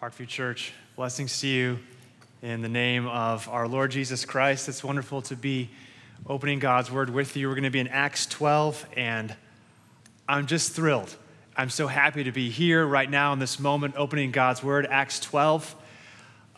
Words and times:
Parkview 0.00 0.26
Church, 0.26 0.72
blessings 0.96 1.40
to 1.42 1.46
you 1.46 1.78
in 2.40 2.62
the 2.62 2.70
name 2.70 3.06
of 3.06 3.46
our 3.50 3.68
Lord 3.68 3.90
Jesus 3.90 4.24
Christ. 4.24 4.66
It's 4.66 4.82
wonderful 4.82 5.20
to 5.20 5.36
be 5.36 5.68
opening 6.26 6.58
God's 6.58 6.90
Word 6.90 7.10
with 7.10 7.36
you. 7.36 7.48
We're 7.48 7.54
going 7.54 7.64
to 7.64 7.70
be 7.70 7.80
in 7.80 7.88
Acts 7.88 8.24
12, 8.24 8.86
and 8.96 9.36
I'm 10.26 10.46
just 10.46 10.72
thrilled. 10.72 11.14
I'm 11.54 11.68
so 11.68 11.86
happy 11.86 12.24
to 12.24 12.32
be 12.32 12.48
here 12.48 12.86
right 12.86 13.10
now 13.10 13.34
in 13.34 13.40
this 13.40 13.60
moment, 13.60 13.94
opening 13.98 14.30
God's 14.30 14.62
Word, 14.62 14.86
Acts 14.86 15.20
12. 15.20 15.76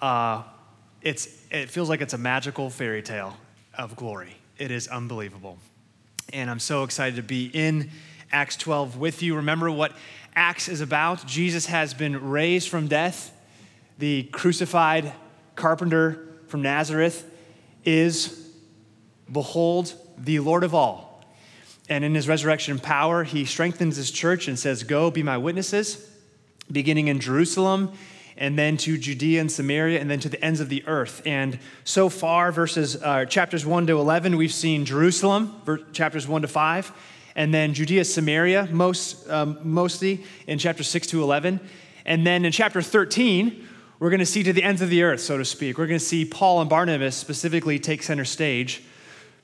Uh, 0.01 0.45
it's, 1.01 1.27
it 1.51 1.69
feels 1.69 1.89
like 1.89 2.01
it's 2.01 2.15
a 2.15 2.19
magical 2.19 2.71
fairy 2.71 3.03
tale 3.03 3.37
of 3.77 3.97
glory. 3.97 4.37
It 4.57 4.71
is 4.71 4.87
unbelievable. 4.87 5.59
And 6.33 6.49
I'm 6.49 6.61
so 6.61 6.85
excited 6.85 7.17
to 7.17 7.25
be 7.25 7.47
in 7.53 7.91
Acts 8.31 8.57
12 8.57 8.99
with 8.99 9.21
you. 9.21 9.35
Remember 9.35 9.69
what 9.69 9.93
Acts 10.35 10.69
is 10.69 10.81
about? 10.81 11.27
Jesus 11.27 11.67
has 11.67 11.95
been 11.95 12.31
raised 12.31 12.69
from 12.69 12.89
death 12.89 13.33
the 14.03 14.25
crucified 14.33 15.13
carpenter 15.55 16.27
from 16.49 16.61
Nazareth 16.61 17.25
is, 17.85 18.51
behold, 19.31 19.95
the 20.19 20.41
Lord 20.41 20.65
of 20.65 20.75
all. 20.75 21.25
And 21.89 22.05
in 22.05 22.13
his 22.15 22.27
resurrection 22.27 22.81
power, 22.81 23.23
he 23.23 23.45
strengthens 23.45 23.95
his 23.95 24.11
church 24.11 24.49
and 24.49 24.59
says, 24.59 24.83
Go 24.83 25.13
be 25.13 25.23
my 25.23 25.39
witnesses, 25.39 26.11
beginning 26.71 27.07
in 27.07 27.21
Jerusalem, 27.21 27.93
and 28.37 28.59
then 28.59 28.77
to 28.79 28.99
Judea 28.99 29.41
and 29.41 29.53
Samaria, 29.53 30.01
and 30.01 30.11
then 30.11 30.19
to 30.19 30.29
the 30.29 30.43
ends 30.45 30.59
of 30.59 30.69
the 30.69 30.83
earth. 30.89 31.23
And 31.25 31.61
so 31.85 32.09
far, 32.09 32.51
verses 32.51 33.01
uh, 33.01 33.27
chapters 33.27 33.65
1 33.65 33.87
to 33.89 34.01
11, 34.01 34.37
we've 34.37 34.53
seen 34.53 34.85
Jerusalem, 34.85 35.63
chapters 35.93 36.27
1 36.27 36.43
to 36.43 36.49
5, 36.49 36.93
and 37.35 37.53
then 37.53 37.75
Judea, 37.75 38.05
Samaria, 38.05 38.69
most, 38.71 39.29
um, 39.31 39.59
mostly 39.63 40.25
in 40.47 40.59
chapter 40.59 40.83
6 40.83 41.07
to 41.09 41.23
11. 41.23 41.61
And 42.05 42.27
then 42.27 42.45
in 42.45 42.53
chapter 42.53 42.83
13, 42.83 43.69
we're 43.99 44.11
going 44.11 44.21
to 44.21 44.27
see 44.27 44.43
to 44.43 44.53
the 44.53 44.63
ends 44.63 44.83
of 44.83 44.91
the 44.91 45.03
earth, 45.03 45.21
so 45.21 45.39
to 45.39 45.45
speak. 45.45 45.79
We're 45.79 45.87
going 45.87 46.01
to 46.01 46.05
see 46.05 46.25
Paul 46.25 46.61
and 46.61 46.69
Barnabas 46.69 47.17
specifically 47.17 47.79
take 47.79 48.03
center 48.03 48.25
stage, 48.25 48.83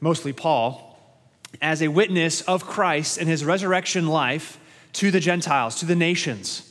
mostly 0.00 0.32
Paul, 0.32 0.98
as 1.62 1.80
a 1.80 1.88
witness 1.88 2.42
of 2.42 2.66
Christ 2.66 3.18
and 3.18 3.28
his 3.28 3.44
resurrection 3.44 4.08
life 4.08 4.58
to 4.94 5.10
the 5.10 5.20
Gentiles, 5.20 5.76
to 5.76 5.86
the 5.86 5.96
nations. 5.96 6.64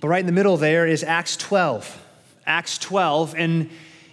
But 0.00 0.08
right 0.08 0.20
in 0.20 0.26
the 0.26 0.32
middle 0.32 0.56
there 0.56 0.86
is 0.86 1.04
Acts 1.04 1.36
12. 1.36 2.06
Acts 2.46 2.78
12, 2.78 3.34
and 3.36 3.70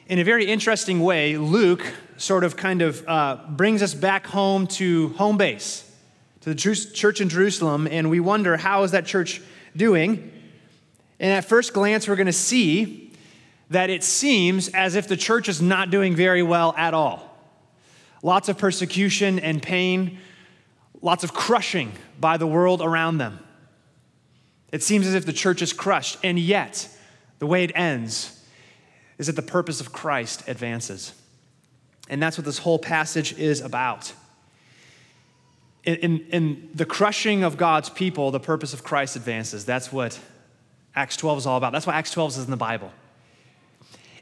in 0.07 0.19
a 0.19 0.23
very 0.23 0.45
interesting 0.45 1.01
way, 1.01 1.37
Luke 1.37 1.85
sort 2.17 2.43
of 2.43 2.57
kind 2.57 2.81
of 2.81 3.07
uh, 3.07 3.37
brings 3.49 3.81
us 3.81 3.93
back 3.93 4.27
home 4.27 4.67
to 4.67 5.09
home 5.09 5.37
base, 5.37 5.89
to 6.41 6.53
the 6.53 6.55
church 6.55 7.21
in 7.21 7.29
Jerusalem, 7.29 7.87
and 7.89 8.09
we 8.09 8.19
wonder 8.19 8.57
how 8.57 8.83
is 8.83 8.91
that 8.91 9.05
church 9.05 9.41
doing? 9.75 10.31
And 11.19 11.31
at 11.31 11.45
first 11.45 11.73
glance, 11.73 12.07
we're 12.07 12.15
going 12.15 12.27
to 12.27 12.33
see 12.33 13.13
that 13.69 13.89
it 13.89 14.03
seems 14.03 14.69
as 14.69 14.95
if 14.95 15.07
the 15.07 15.17
church 15.17 15.49
is 15.49 15.61
not 15.61 15.89
doing 15.89 16.15
very 16.15 16.43
well 16.43 16.73
at 16.77 16.93
all. 16.93 17.37
Lots 18.23 18.49
of 18.49 18.57
persecution 18.57 19.39
and 19.39 19.61
pain, 19.61 20.19
lots 21.01 21.23
of 21.23 21.33
crushing 21.33 21.91
by 22.19 22.37
the 22.37 22.47
world 22.47 22.81
around 22.81 23.17
them. 23.17 23.39
It 24.71 24.83
seems 24.83 25.07
as 25.07 25.13
if 25.13 25.25
the 25.25 25.33
church 25.33 25.61
is 25.61 25.73
crushed, 25.73 26.17
and 26.23 26.37
yet, 26.37 26.89
the 27.39 27.47
way 27.47 27.63
it 27.63 27.71
ends 27.75 28.33
is 29.17 29.27
that 29.27 29.35
the 29.35 29.41
purpose 29.41 29.79
of 29.81 29.91
Christ 29.91 30.47
advances. 30.47 31.13
And 32.09 32.21
that's 32.21 32.37
what 32.37 32.45
this 32.45 32.57
whole 32.59 32.79
passage 32.79 33.37
is 33.37 33.61
about. 33.61 34.13
In, 35.83 35.95
in, 35.95 36.19
in, 36.31 36.69
the 36.73 36.85
crushing 36.85 37.43
of 37.43 37.57
God's 37.57 37.89
people, 37.89 38.31
the 38.31 38.39
purpose 38.39 38.73
of 38.73 38.83
Christ 38.83 39.15
advances. 39.15 39.65
That's 39.65 39.91
what 39.91 40.19
Acts 40.95 41.17
12 41.17 41.39
is 41.39 41.45
all 41.45 41.57
about. 41.57 41.71
That's 41.71 41.87
why 41.87 41.93
Acts 41.93 42.11
12 42.11 42.31
is 42.31 42.43
in 42.45 42.51
the 42.51 42.57
Bible. 42.57 42.91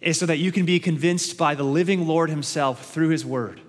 Is 0.02 0.20
so 0.20 0.26
that 0.26 0.38
you 0.38 0.52
can 0.52 0.66
be 0.66 0.80
convinced 0.80 1.38
by 1.38 1.56
the 1.56 1.64
living 1.64 2.08
Lord 2.08 2.30
Himself 2.30 2.92
through 2.92 3.10
His 3.10 3.26
Word 3.26 3.62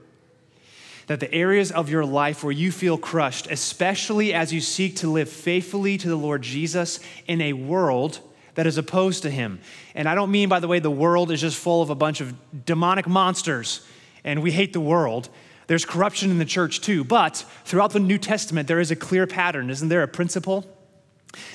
that 1.06 1.20
the 1.20 1.32
areas 1.32 1.70
of 1.70 1.88
your 1.88 2.04
life 2.04 2.42
where 2.42 2.52
you 2.52 2.72
feel 2.72 2.98
crushed, 2.98 3.46
especially 3.48 4.34
as 4.34 4.52
you 4.52 4.60
seek 4.60 4.96
to 4.96 5.10
live 5.10 5.28
faithfully 5.28 5.96
to 5.98 6.08
the 6.08 6.16
Lord 6.16 6.42
Jesus 6.42 7.00
in 7.26 7.40
a 7.40 7.52
world 7.52 8.18
that 8.54 8.66
is 8.66 8.76
opposed 8.76 9.22
to 9.22 9.30
Him. 9.30 9.60
And 9.94 10.08
I 10.08 10.14
don't 10.14 10.30
mean, 10.30 10.48
by 10.48 10.60
the 10.60 10.68
way, 10.68 10.80
the 10.80 10.90
world 10.90 11.30
is 11.30 11.40
just 11.40 11.56
full 11.56 11.82
of 11.82 11.90
a 11.90 11.94
bunch 11.94 12.20
of 12.20 12.34
demonic 12.64 13.06
monsters 13.06 13.86
and 14.26 14.42
we 14.42 14.52
hate 14.52 14.74
the 14.74 14.80
world. 14.80 15.30
There's 15.66 15.86
corruption 15.86 16.30
in 16.30 16.36
the 16.36 16.44
church 16.44 16.82
too. 16.82 17.02
But 17.02 17.46
throughout 17.64 17.92
the 17.92 18.00
New 18.00 18.18
Testament, 18.18 18.68
there 18.68 18.80
is 18.80 18.90
a 18.90 18.96
clear 18.96 19.26
pattern. 19.26 19.70
Isn't 19.70 19.88
there 19.88 20.02
a 20.02 20.08
principle? 20.08 20.66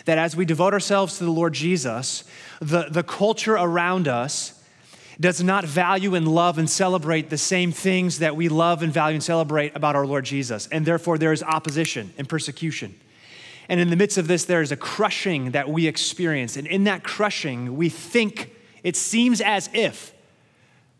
that 0.06 0.18
as 0.18 0.36
we 0.36 0.46
devote 0.46 0.74
ourselves 0.74 1.18
to 1.18 1.24
the 1.24 1.32
Lord 1.32 1.54
Jesus, 1.54 2.24
the, 2.60 2.88
the 2.90 3.04
culture 3.04 3.56
around 3.56 4.08
us 4.08 4.54
does 5.20 5.44
not 5.44 5.66
value 5.66 6.16
and 6.16 6.28
love 6.28 6.58
and 6.58 6.70
celebrate 6.70 7.30
the 7.30 7.38
same 7.38 7.72
things 7.72 8.20
that 8.20 8.36
we 8.36 8.50
love 8.50 8.82
and 8.82 8.92
value 8.92 9.16
and 9.16 9.24
celebrate 9.24 9.76
about 9.76 9.96
our 9.96 10.06
Lord 10.06 10.26
Jesus. 10.26 10.68
And 10.72 10.86
therefore, 10.86 11.18
there 11.18 11.32
is 11.32 11.44
opposition 11.44 12.14
and 12.18 12.28
persecution. 12.28 12.96
And 13.70 13.80
in 13.80 13.90
the 13.90 13.96
midst 13.96 14.18
of 14.18 14.28
this, 14.28 14.46
there 14.46 14.62
is 14.62 14.72
a 14.72 14.78
crushing 14.78 15.52
that 15.52 15.70
we 15.70 15.88
experience. 15.88 16.58
And 16.58 16.66
in 16.66 16.86
that 16.86 17.04
crushing, 17.04 17.78
we 17.78 17.90
think 17.90 18.54
it 18.84 18.96
seems 18.96 19.42
as 19.42 19.70
if 19.74 20.12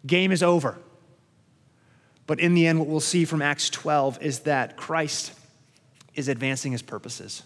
game 0.06 0.32
is 0.32 0.44
over. 0.44 0.78
But 2.28 2.40
in 2.40 2.54
the 2.54 2.68
end, 2.68 2.80
what 2.80 2.88
we'll 2.88 3.00
see 3.00 3.26
from 3.26 3.42
Acts 3.42 3.70
12 3.70 4.22
is 4.22 4.40
that 4.42 4.78
Christ 4.78 5.34
is 6.16 6.28
advancing 6.28 6.72
his 6.72 6.82
purposes. 6.82 7.44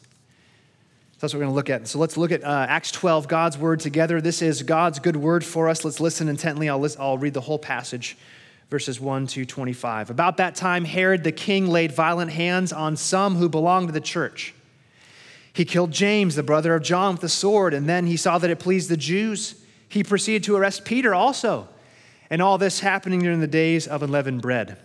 That's 1.19 1.34
what 1.34 1.40
we're 1.40 1.46
going 1.46 1.53
to 1.53 1.56
look 1.56 1.69
at. 1.69 1.88
So 1.88 1.97
let's 1.97 2.18
look 2.18 2.31
at 2.31 2.44
uh, 2.44 2.66
Acts 2.69 2.91
12, 2.91 3.28
God's 3.28 3.58
word 3.58 3.80
together. 3.80 4.19
This 4.19 4.41
is 4.41 4.63
God's 4.63 5.00
good 5.00 5.16
word 5.16 5.46
for 5.46 5.69
us. 5.69 5.86
Let's 5.86 6.00
listen 6.00 6.28
intently. 6.28 6.69
I'll, 6.69 6.80
list, 6.80 7.00
I'll 7.00 7.18
read 7.18 7.34
the 7.34 7.41
whole 7.41 7.58
passage, 7.58 8.18
verses 8.69 9.00
1 9.00 9.28
to 9.28 9.46
25. 9.46 10.09
About 10.09 10.38
that 10.38 10.56
time, 10.56 10.84
Herod 10.84 11.24
the 11.24 11.31
king 11.31 11.68
laid 11.68 11.94
violent 11.94 12.31
hands 12.31 12.74
on 12.74 12.97
some 12.97 13.36
who 13.36 13.47
belonged 13.47 13.88
to 13.88 13.94
the 13.94 14.02
church. 14.02 14.53
He 15.53 15.63
killed 15.63 15.92
James, 15.92 16.36
the 16.36 16.44
brother 16.44 16.75
of 16.75 16.84
John, 16.84 17.16
with 17.16 17.24
a 17.24 17.30
sword, 17.30 17.74
and 17.74 17.88
then 17.88 18.07
he 18.07 18.18
saw 18.18 18.38
that 18.38 18.50
it 18.50 18.59
pleased 18.59 18.90
the 18.90 18.97
Jews. 18.97 19.56
He 19.88 20.03
proceeded 20.03 20.44
to 20.44 20.56
arrest 20.57 20.84
Peter 20.84 21.16
also. 21.16 21.69
And 22.30 22.41
all 22.41 22.58
this 22.58 22.80
happening 22.80 23.22
during 23.22 23.40
the 23.40 23.47
days 23.47 23.88
of 23.88 24.02
unleavened 24.03 24.41
bread. 24.41 24.78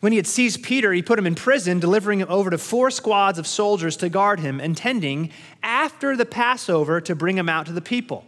When 0.00 0.12
he 0.12 0.16
had 0.16 0.26
seized 0.26 0.62
Peter, 0.62 0.92
he 0.92 1.02
put 1.02 1.18
him 1.18 1.26
in 1.26 1.34
prison, 1.34 1.80
delivering 1.80 2.20
him 2.20 2.28
over 2.30 2.50
to 2.50 2.58
four 2.58 2.90
squads 2.90 3.38
of 3.38 3.46
soldiers 3.46 3.96
to 3.98 4.08
guard 4.08 4.40
him, 4.40 4.60
intending 4.60 5.30
after 5.62 6.16
the 6.16 6.24
Passover 6.24 7.00
to 7.00 7.14
bring 7.14 7.36
him 7.36 7.48
out 7.48 7.66
to 7.66 7.72
the 7.72 7.80
people. 7.80 8.24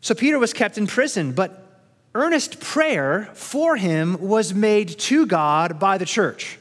So 0.00 0.14
Peter 0.14 0.38
was 0.38 0.52
kept 0.52 0.78
in 0.78 0.86
prison, 0.86 1.32
but 1.32 1.80
earnest 2.14 2.60
prayer 2.60 3.30
for 3.34 3.76
him 3.76 4.20
was 4.20 4.54
made 4.54 4.88
to 5.00 5.26
God 5.26 5.78
by 5.78 5.98
the 5.98 6.06
church. 6.06 6.58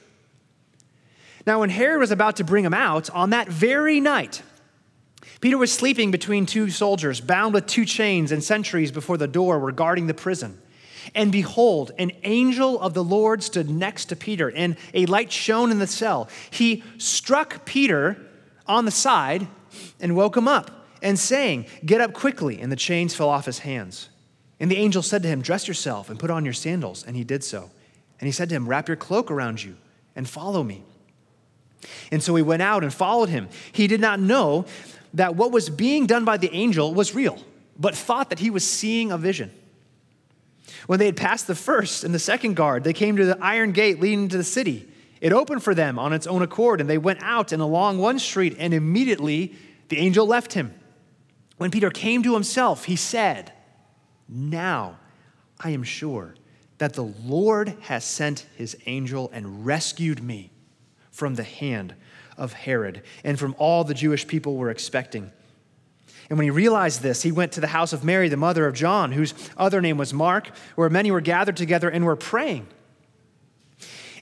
Now, 1.46 1.60
when 1.60 1.70
Herod 1.70 2.00
was 2.00 2.12
about 2.12 2.36
to 2.38 2.44
bring 2.44 2.64
him 2.64 2.74
out, 2.74 3.10
on 3.10 3.32
that 3.32 3.48
very 3.48 4.00
night, 4.00 4.44
Peter 5.42 5.58
was 5.58 5.72
sleeping 5.72 6.12
between 6.12 6.46
two 6.46 6.70
soldiers, 6.70 7.20
bound 7.20 7.54
with 7.54 7.66
two 7.66 7.84
chains, 7.84 8.32
and 8.32 8.44
sentries 8.44 8.92
before 8.92 9.18
the 9.18 9.28
door 9.28 9.60
were 9.60 9.72
guarding 9.72 10.06
the 10.08 10.14
prison. 10.14 10.58
And 11.16 11.32
behold, 11.32 11.92
an 11.98 12.12
angel 12.24 12.80
of 12.80 12.94
the 12.94 13.04
Lord 13.04 13.42
stood 13.42 13.70
next 13.70 14.06
to 14.06 14.16
Peter, 14.16 14.52
and 14.52 14.78
a 14.94 15.08
light 15.08 15.32
shone 15.32 15.72
in 15.72 15.80
the 15.80 15.88
cell. 15.88 16.30
He 16.52 16.84
struck 17.00 17.66
Peter 17.66 18.18
on 18.68 18.86
the 18.86 18.92
side 18.92 19.48
and 20.00 20.16
woke 20.16 20.38
him 20.38 20.48
up, 20.48 20.88
and 21.02 21.18
saying, 21.18 21.66
Get 21.84 22.02
up 22.02 22.14
quickly. 22.14 22.62
And 22.62 22.72
the 22.72 22.76
chains 22.76 23.16
fell 23.16 23.30
off 23.30 23.46
his 23.46 23.60
hands. 23.60 24.10
And 24.60 24.70
the 24.70 24.78
angel 24.78 25.02
said 25.02 25.24
to 25.24 25.28
him, 25.28 25.42
Dress 25.42 25.68
yourself 25.68 26.12
and 26.12 26.20
put 26.20 26.30
on 26.30 26.46
your 26.46 26.54
sandals. 26.54 27.04
And 27.04 27.16
he 27.16 27.24
did 27.24 27.44
so. 27.44 27.72
And 28.20 28.28
he 28.28 28.32
said 28.32 28.50
to 28.50 28.56
him, 28.56 28.70
Wrap 28.70 28.88
your 28.88 28.98
cloak 28.98 29.32
around 29.32 29.64
you 29.64 29.76
and 30.16 30.30
follow 30.30 30.62
me. 30.62 30.84
And 32.12 32.22
so 32.22 32.36
he 32.36 32.44
went 32.44 32.62
out 32.62 32.84
and 32.84 32.94
followed 32.94 33.30
him. 33.30 33.50
He 33.72 33.88
did 33.88 34.00
not 34.00 34.20
know 34.20 34.66
that 35.14 35.36
what 35.36 35.52
was 35.52 35.70
being 35.70 36.06
done 36.06 36.26
by 36.26 36.38
the 36.38 36.54
angel 36.54 36.94
was 36.94 37.14
real, 37.14 37.40
but 37.78 37.96
thought 37.96 38.30
that 38.30 38.40
he 38.40 38.50
was 38.50 38.68
seeing 38.68 39.12
a 39.12 39.18
vision. 39.18 39.52
When 40.88 41.00
they 41.00 41.06
had 41.06 41.18
passed 41.18 41.48
the 41.48 41.56
first 41.56 42.04
and 42.04 42.14
the 42.14 42.20
second 42.20 42.56
guard, 42.56 42.84
they 42.84 42.94
came 42.94 43.18
to 43.18 43.26
the 43.26 43.38
iron 43.42 43.72
gate 43.72 44.00
leading 44.00 44.30
to 44.30 44.38
the 44.38 44.44
city. 44.44 44.88
It 45.20 45.34
opened 45.34 45.64
for 45.64 45.76
them 45.76 46.00
on 46.00 46.14
its 46.14 46.28
own 46.28 46.42
accord, 46.42 46.82
and 46.82 46.90
they 46.90 46.98
went 46.98 47.22
out 47.22 47.52
and 47.52 47.62
along 47.62 48.00
one 48.00 48.20
street, 48.20 48.56
and 48.58 48.74
immediately 48.74 49.56
the 49.90 49.98
angel 49.98 50.26
left 50.26 50.54
him. 50.54 50.74
When 51.58 51.72
Peter 51.72 51.92
came 51.92 52.24
to 52.24 52.34
himself, 52.34 52.86
he 52.86 52.96
said, 52.96 53.52
Now 54.28 54.98
I 55.60 55.72
am 55.72 55.84
sure 55.84 56.36
that 56.80 56.94
the 56.94 57.04
Lord 57.04 57.76
has 57.82 58.04
sent 58.04 58.48
his 58.56 58.76
angel 58.88 59.30
and 59.32 59.64
rescued 59.66 60.24
me 60.24 60.50
from 61.12 61.36
the 61.36 61.44
hand 61.44 61.94
of 62.42 62.54
Herod 62.54 63.04
and 63.24 63.40
from 63.40 63.56
all 63.60 63.84
the 63.84 63.94
Jewish 63.94 64.28
people 64.28 64.58
were 64.58 64.72
expecting. 64.72 65.32
And 66.28 66.38
when 66.38 66.46
he 66.46 66.50
realized 66.50 67.02
this, 67.02 67.22
he 67.22 67.32
went 67.32 67.52
to 67.54 67.62
the 67.62 67.68
house 67.68 67.94
of 67.94 68.04
Mary, 68.04 68.30
the 68.30 68.38
mother 68.38 68.66
of 68.66 68.74
John, 68.74 69.12
whose 69.12 69.34
other 69.58 69.80
name 69.80 69.98
was 69.98 70.14
Mark, 70.14 70.50
where 70.76 70.90
many 70.90 71.12
were 71.12 71.22
gathered 71.22 71.56
together 71.56 71.88
and 71.88 72.04
were 72.04 72.16
praying. 72.16 72.68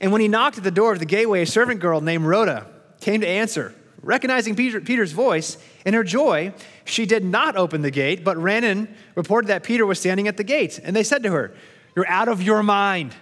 And 0.01 0.12
when 0.12 0.19
he 0.19 0.27
knocked 0.27 0.57
at 0.57 0.63
the 0.63 0.71
door 0.71 0.92
of 0.92 1.00
the 1.00 1.06
gateway, 1.06 1.44
a 1.44 1.45
servant 1.45 1.80
girl 1.80 2.01
named 2.01 2.25
Rhoda 2.25 2.68
came 3.00 3.21
to 3.21 3.27
answer. 3.27 3.74
Recognizing 4.01 4.56
Peter, 4.56 4.81
Peter's 4.81 5.12
voice, 5.12 5.57
in 5.86 5.94
her 5.94 6.04
joy, 6.04 6.54
she 6.83 7.06
did 7.06 7.24
not 7.24 7.56
open 7.56 7.83
the 7.83 7.92
gate, 7.92 8.24
but 8.24 8.38
ran 8.38 8.63
in, 8.63 8.94
reported 9.16 9.48
that 9.48 9.63
Peter 9.63 9.86
was 9.86 10.00
standing 10.00 10.27
at 10.27 10.36
the 10.36 10.44
gate. 10.44 10.80
And 10.83 10.95
they 10.95 11.04
said 11.04 11.24
to 11.24 11.31
her, 11.31 11.54
You're 11.95 12.10
out 12.10 12.27
of 12.27 12.42
your 12.42 12.63
mind. 12.63 13.13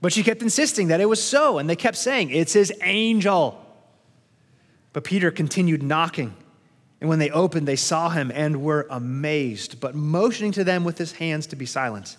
But 0.00 0.12
she 0.12 0.22
kept 0.24 0.42
insisting 0.42 0.88
that 0.88 1.00
it 1.00 1.06
was 1.06 1.22
so, 1.22 1.58
and 1.58 1.70
they 1.70 1.76
kept 1.76 1.96
saying, 1.96 2.30
It's 2.30 2.52
his 2.52 2.72
angel. 2.82 3.61
But 4.92 5.04
Peter 5.04 5.30
continued 5.30 5.82
knocking. 5.82 6.34
And 7.00 7.08
when 7.08 7.18
they 7.18 7.30
opened, 7.30 7.66
they 7.66 7.76
saw 7.76 8.10
him 8.10 8.30
and 8.32 8.62
were 8.62 8.86
amazed. 8.90 9.80
But 9.80 9.94
motioning 9.94 10.52
to 10.52 10.64
them 10.64 10.84
with 10.84 10.98
his 10.98 11.12
hands 11.12 11.46
to 11.48 11.56
be 11.56 11.66
silent, 11.66 12.16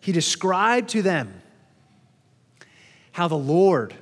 he 0.00 0.12
described 0.12 0.88
to 0.90 1.02
them 1.02 1.42
how 3.12 3.28
the 3.28 3.36
Lord 3.36 3.94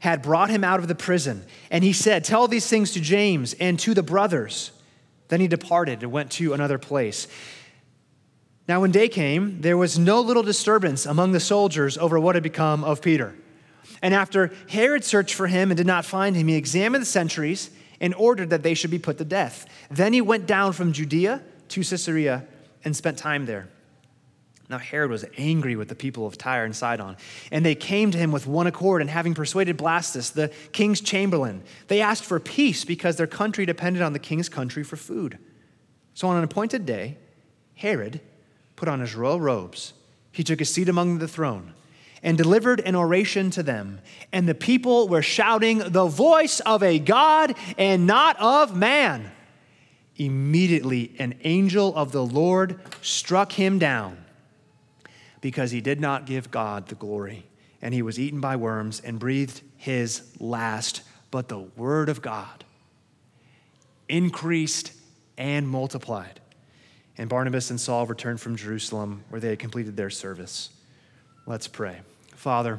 had 0.00 0.22
brought 0.22 0.50
him 0.50 0.64
out 0.64 0.80
of 0.80 0.88
the 0.88 0.94
prison. 0.94 1.44
And 1.70 1.82
he 1.82 1.92
said, 1.92 2.24
Tell 2.24 2.48
these 2.48 2.66
things 2.68 2.92
to 2.92 3.00
James 3.00 3.54
and 3.54 3.78
to 3.80 3.94
the 3.94 4.02
brothers. 4.02 4.70
Then 5.28 5.40
he 5.40 5.48
departed 5.48 6.02
and 6.02 6.12
went 6.12 6.30
to 6.32 6.54
another 6.54 6.78
place. 6.78 7.28
Now, 8.66 8.80
when 8.80 8.90
day 8.90 9.08
came, 9.08 9.62
there 9.62 9.76
was 9.76 9.98
no 9.98 10.20
little 10.20 10.42
disturbance 10.42 11.06
among 11.06 11.32
the 11.32 11.40
soldiers 11.40 11.96
over 11.96 12.18
what 12.18 12.34
had 12.34 12.42
become 12.42 12.84
of 12.84 13.00
Peter. 13.00 13.34
And 14.02 14.14
after 14.14 14.52
Herod 14.68 15.04
searched 15.04 15.34
for 15.34 15.46
him 15.46 15.70
and 15.70 15.76
did 15.76 15.86
not 15.86 16.04
find 16.04 16.36
him, 16.36 16.48
he 16.48 16.56
examined 16.56 17.02
the 17.02 17.06
sentries 17.06 17.70
and 18.00 18.14
ordered 18.14 18.50
that 18.50 18.62
they 18.62 18.74
should 18.74 18.90
be 18.90 18.98
put 18.98 19.18
to 19.18 19.24
death. 19.24 19.66
Then 19.90 20.12
he 20.12 20.20
went 20.20 20.46
down 20.46 20.72
from 20.72 20.92
Judea 20.92 21.42
to 21.68 21.80
Caesarea 21.82 22.44
and 22.84 22.96
spent 22.96 23.18
time 23.18 23.46
there. 23.46 23.68
Now 24.68 24.78
Herod 24.78 25.10
was 25.10 25.24
angry 25.38 25.76
with 25.76 25.88
the 25.88 25.94
people 25.94 26.26
of 26.26 26.36
Tyre 26.36 26.64
and 26.64 26.76
Sidon, 26.76 27.16
and 27.50 27.64
they 27.64 27.74
came 27.74 28.10
to 28.10 28.18
him 28.18 28.30
with 28.32 28.46
one 28.46 28.66
accord, 28.66 29.00
and 29.00 29.08
having 29.08 29.34
persuaded 29.34 29.78
Blastus, 29.78 30.30
the 30.30 30.52
king's 30.72 31.00
chamberlain, 31.00 31.62
they 31.88 32.02
asked 32.02 32.24
for 32.24 32.38
peace 32.38 32.84
because 32.84 33.16
their 33.16 33.26
country 33.26 33.64
depended 33.64 34.02
on 34.02 34.12
the 34.12 34.18
king's 34.18 34.50
country 34.50 34.84
for 34.84 34.96
food. 34.96 35.38
So 36.12 36.28
on 36.28 36.36
an 36.36 36.44
appointed 36.44 36.84
day, 36.84 37.16
Herod 37.76 38.20
put 38.76 38.88
on 38.88 39.00
his 39.00 39.14
royal 39.14 39.40
robes. 39.40 39.94
He 40.32 40.44
took 40.44 40.58
his 40.58 40.72
seat 40.72 40.88
among 40.88 41.18
the 41.18 41.28
throne 41.28 41.72
and 42.22 42.36
delivered 42.36 42.80
an 42.80 42.96
oration 42.96 43.50
to 43.50 43.62
them. 43.62 44.00
And 44.32 44.48
the 44.48 44.54
people 44.54 45.08
were 45.08 45.22
shouting, 45.22 45.78
The 45.78 46.06
voice 46.06 46.60
of 46.60 46.82
a 46.82 46.98
God 46.98 47.54
and 47.76 48.06
not 48.06 48.38
of 48.40 48.76
man. 48.76 49.30
Immediately, 50.16 51.14
an 51.18 51.34
angel 51.44 51.94
of 51.94 52.12
the 52.12 52.24
Lord 52.24 52.80
struck 53.02 53.52
him 53.52 53.78
down 53.78 54.24
because 55.40 55.70
he 55.70 55.80
did 55.80 56.00
not 56.00 56.26
give 56.26 56.50
God 56.50 56.88
the 56.88 56.96
glory. 56.96 57.46
And 57.80 57.94
he 57.94 58.02
was 58.02 58.18
eaten 58.18 58.40
by 58.40 58.56
worms 58.56 59.00
and 59.00 59.20
breathed 59.20 59.62
his 59.76 60.22
last. 60.40 61.02
But 61.30 61.48
the 61.48 61.58
word 61.58 62.08
of 62.08 62.20
God 62.22 62.64
increased 64.08 64.92
and 65.36 65.68
multiplied. 65.68 66.40
And 67.16 67.28
Barnabas 67.28 67.70
and 67.70 67.80
Saul 67.80 68.06
returned 68.06 68.40
from 68.40 68.56
Jerusalem 68.56 69.24
where 69.28 69.40
they 69.40 69.50
had 69.50 69.58
completed 69.58 69.96
their 69.96 70.10
service. 70.10 70.70
Let's 71.48 71.66
pray. 71.66 72.00
Father, 72.34 72.78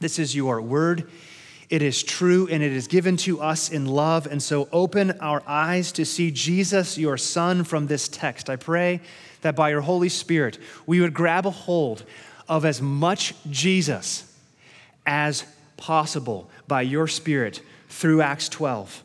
this 0.00 0.18
is 0.18 0.36
your 0.36 0.60
word. 0.60 1.10
It 1.70 1.80
is 1.80 2.02
true 2.02 2.46
and 2.46 2.62
it 2.62 2.72
is 2.72 2.86
given 2.86 3.16
to 3.18 3.40
us 3.40 3.70
in 3.70 3.86
love. 3.86 4.26
And 4.26 4.42
so 4.42 4.68
open 4.70 5.12
our 5.12 5.42
eyes 5.46 5.90
to 5.92 6.04
see 6.04 6.30
Jesus, 6.30 6.98
your 6.98 7.16
Son, 7.16 7.64
from 7.64 7.86
this 7.86 8.06
text. 8.06 8.50
I 8.50 8.56
pray 8.56 9.00
that 9.40 9.56
by 9.56 9.70
your 9.70 9.80
Holy 9.80 10.10
Spirit, 10.10 10.58
we 10.84 11.00
would 11.00 11.14
grab 11.14 11.46
a 11.46 11.50
hold 11.50 12.04
of 12.50 12.66
as 12.66 12.82
much 12.82 13.32
Jesus 13.48 14.30
as 15.06 15.46
possible 15.78 16.50
by 16.68 16.82
your 16.82 17.08
Spirit 17.08 17.62
through 17.88 18.20
Acts 18.20 18.50
12. 18.50 19.02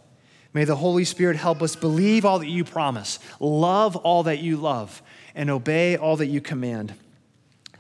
May 0.53 0.65
the 0.65 0.75
Holy 0.75 1.05
Spirit 1.05 1.37
help 1.37 1.61
us 1.61 1.77
believe 1.77 2.25
all 2.25 2.39
that 2.39 2.49
you 2.49 2.65
promise, 2.65 3.19
love 3.39 3.95
all 3.95 4.23
that 4.23 4.39
you 4.39 4.57
love, 4.57 5.01
and 5.33 5.49
obey 5.49 5.95
all 5.95 6.17
that 6.17 6.27
you 6.27 6.41
command. 6.41 6.93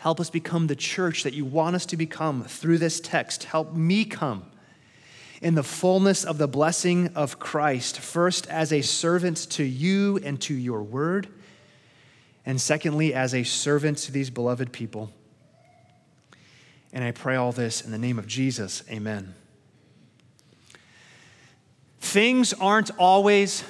Help 0.05 0.19
us 0.19 0.29
become 0.29 0.67
the 0.67 0.75
church 0.75 1.23
that 1.23 1.33
you 1.33 1.43
want 1.43 1.75
us 1.75 1.83
to 1.87 1.97
become 1.97 2.43
through 2.43 2.77
this 2.77 2.99
text. 2.99 3.45
Help 3.45 3.73
me 3.73 4.05
come 4.05 4.45
in 5.41 5.55
the 5.55 5.63
fullness 5.63 6.23
of 6.23 6.37
the 6.37 6.47
blessing 6.47 7.09
of 7.15 7.39
Christ, 7.39 7.99
first 7.99 8.45
as 8.45 8.71
a 8.71 8.83
servant 8.83 9.49
to 9.53 9.63
you 9.63 10.19
and 10.23 10.39
to 10.41 10.53
your 10.53 10.83
word, 10.83 11.27
and 12.45 12.61
secondly, 12.61 13.15
as 13.15 13.33
a 13.33 13.41
servant 13.41 13.97
to 13.97 14.11
these 14.11 14.29
beloved 14.29 14.71
people. 14.71 15.11
And 16.93 17.03
I 17.03 17.09
pray 17.09 17.35
all 17.35 17.51
this 17.51 17.81
in 17.81 17.89
the 17.89 17.97
name 17.97 18.19
of 18.19 18.27
Jesus. 18.27 18.83
Amen. 18.91 19.33
Things 21.99 22.53
aren't 22.53 22.91
always 22.99 23.63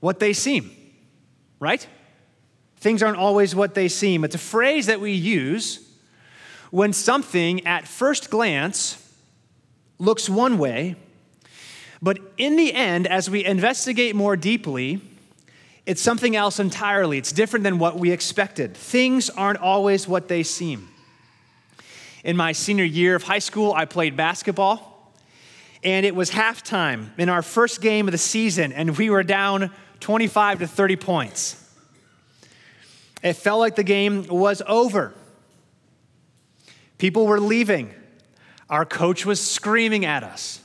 what 0.00 0.20
they 0.20 0.34
seem, 0.34 0.72
right? 1.58 1.88
Things 2.80 3.02
aren't 3.02 3.18
always 3.18 3.54
what 3.54 3.74
they 3.74 3.88
seem. 3.88 4.24
It's 4.24 4.34
a 4.34 4.38
phrase 4.38 4.86
that 4.86 5.00
we 5.00 5.12
use 5.12 5.86
when 6.70 6.92
something 6.92 7.66
at 7.66 7.86
first 7.86 8.30
glance 8.30 8.96
looks 9.98 10.30
one 10.30 10.56
way, 10.56 10.96
but 12.00 12.18
in 12.38 12.56
the 12.56 12.72
end, 12.72 13.06
as 13.06 13.28
we 13.28 13.44
investigate 13.44 14.16
more 14.16 14.34
deeply, 14.34 15.02
it's 15.84 16.00
something 16.00 16.34
else 16.34 16.58
entirely. 16.58 17.18
It's 17.18 17.32
different 17.32 17.64
than 17.64 17.78
what 17.78 17.98
we 17.98 18.12
expected. 18.12 18.74
Things 18.74 19.28
aren't 19.28 19.58
always 19.58 20.08
what 20.08 20.28
they 20.28 20.42
seem. 20.42 20.88
In 22.24 22.36
my 22.36 22.52
senior 22.52 22.84
year 22.84 23.14
of 23.14 23.24
high 23.24 23.40
school, 23.40 23.74
I 23.74 23.84
played 23.84 24.16
basketball, 24.16 25.12
and 25.82 26.06
it 26.06 26.14
was 26.14 26.30
halftime 26.30 27.10
in 27.18 27.28
our 27.28 27.42
first 27.42 27.82
game 27.82 28.08
of 28.08 28.12
the 28.12 28.18
season, 28.18 28.72
and 28.72 28.96
we 28.96 29.10
were 29.10 29.22
down 29.22 29.70
25 30.00 30.60
to 30.60 30.66
30 30.66 30.96
points. 30.96 31.59
It 33.22 33.34
felt 33.34 33.60
like 33.60 33.76
the 33.76 33.84
game 33.84 34.26
was 34.26 34.62
over. 34.66 35.12
People 36.98 37.26
were 37.26 37.40
leaving. 37.40 37.94
Our 38.68 38.84
coach 38.84 39.26
was 39.26 39.40
screaming 39.40 40.04
at 40.04 40.22
us. 40.22 40.60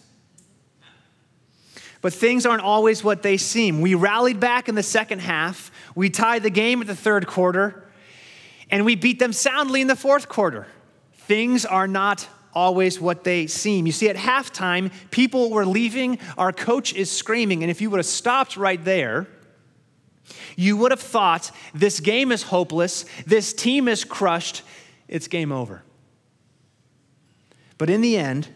But 2.01 2.13
things 2.13 2.45
aren't 2.45 2.61
always 2.61 3.03
what 3.03 3.23
they 3.23 3.37
seem. 3.37 3.81
We 3.81 3.95
rallied 3.95 4.39
back 4.39 4.69
in 4.69 4.75
the 4.75 4.83
second 4.83 5.19
half, 5.19 5.71
we 5.95 6.09
tied 6.09 6.43
the 6.43 6.51
game 6.51 6.81
at 6.81 6.87
the 6.87 6.95
third 6.95 7.25
quarter, 7.25 7.83
and 8.69 8.85
we 8.85 8.95
beat 8.95 9.17
them 9.17 9.33
soundly 9.33 9.81
in 9.81 9.87
the 9.87 9.95
fourth 9.95 10.29
quarter. 10.29 10.67
Things 11.13 11.65
are 11.65 11.87
not 11.87 12.27
always 12.53 13.01
what 13.01 13.23
they 13.23 13.47
seem. 13.47 13.85
You 13.85 13.91
see, 13.91 14.07
at 14.07 14.15
halftime, 14.15 14.91
people 15.09 15.49
were 15.49 15.65
leaving, 15.65 16.19
our 16.37 16.53
coach 16.53 16.93
is 16.93 17.09
screaming, 17.09 17.63
and 17.63 17.71
if 17.71 17.81
you 17.81 17.89
would 17.89 17.97
have 17.97 18.05
stopped 18.05 18.55
right 18.55 18.83
there, 18.83 19.27
you 20.55 20.77
would 20.77 20.91
have 20.91 21.01
thought 21.01 21.51
this 21.73 21.99
game 21.99 22.31
is 22.31 22.43
hopeless, 22.43 23.05
this 23.25 23.53
team 23.53 23.87
is 23.87 24.03
crushed, 24.03 24.63
it's 25.07 25.27
game 25.27 25.51
over. 25.51 25.83
But 27.77 27.89
in 27.89 28.01
the 28.01 28.17
end, 28.17 28.47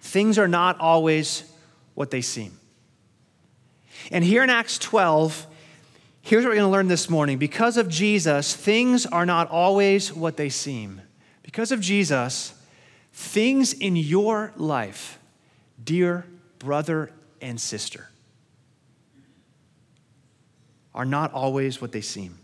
things 0.00 0.38
are 0.38 0.48
not 0.48 0.78
always 0.78 1.44
what 1.94 2.10
they 2.10 2.20
seem. 2.20 2.58
And 4.10 4.22
here 4.22 4.42
in 4.42 4.50
Acts 4.50 4.78
12, 4.78 5.46
here's 6.20 6.44
what 6.44 6.50
we're 6.50 6.56
going 6.56 6.66
to 6.66 6.72
learn 6.72 6.88
this 6.88 7.08
morning. 7.08 7.38
Because 7.38 7.76
of 7.76 7.88
Jesus, 7.88 8.54
things 8.54 9.06
are 9.06 9.24
not 9.24 9.50
always 9.50 10.12
what 10.12 10.36
they 10.36 10.48
seem. 10.48 11.00
Because 11.42 11.72
of 11.72 11.80
Jesus, 11.80 12.54
things 13.12 13.72
in 13.72 13.96
your 13.96 14.52
life, 14.56 15.18
dear 15.82 16.26
brother 16.58 17.10
and 17.40 17.60
sister, 17.60 18.10
are 20.94 21.04
not 21.04 21.32
always 21.32 21.80
what 21.80 21.92
they 21.92 22.00
seem. 22.00 22.38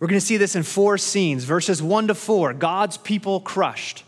We're 0.00 0.08
going 0.08 0.20
to 0.20 0.26
see 0.26 0.36
this 0.36 0.56
in 0.56 0.62
four 0.62 0.98
scenes 0.98 1.44
verses 1.44 1.82
1 1.82 2.08
to 2.08 2.14
4, 2.14 2.54
God's 2.54 2.96
people 2.96 3.40
crushed. 3.40 4.04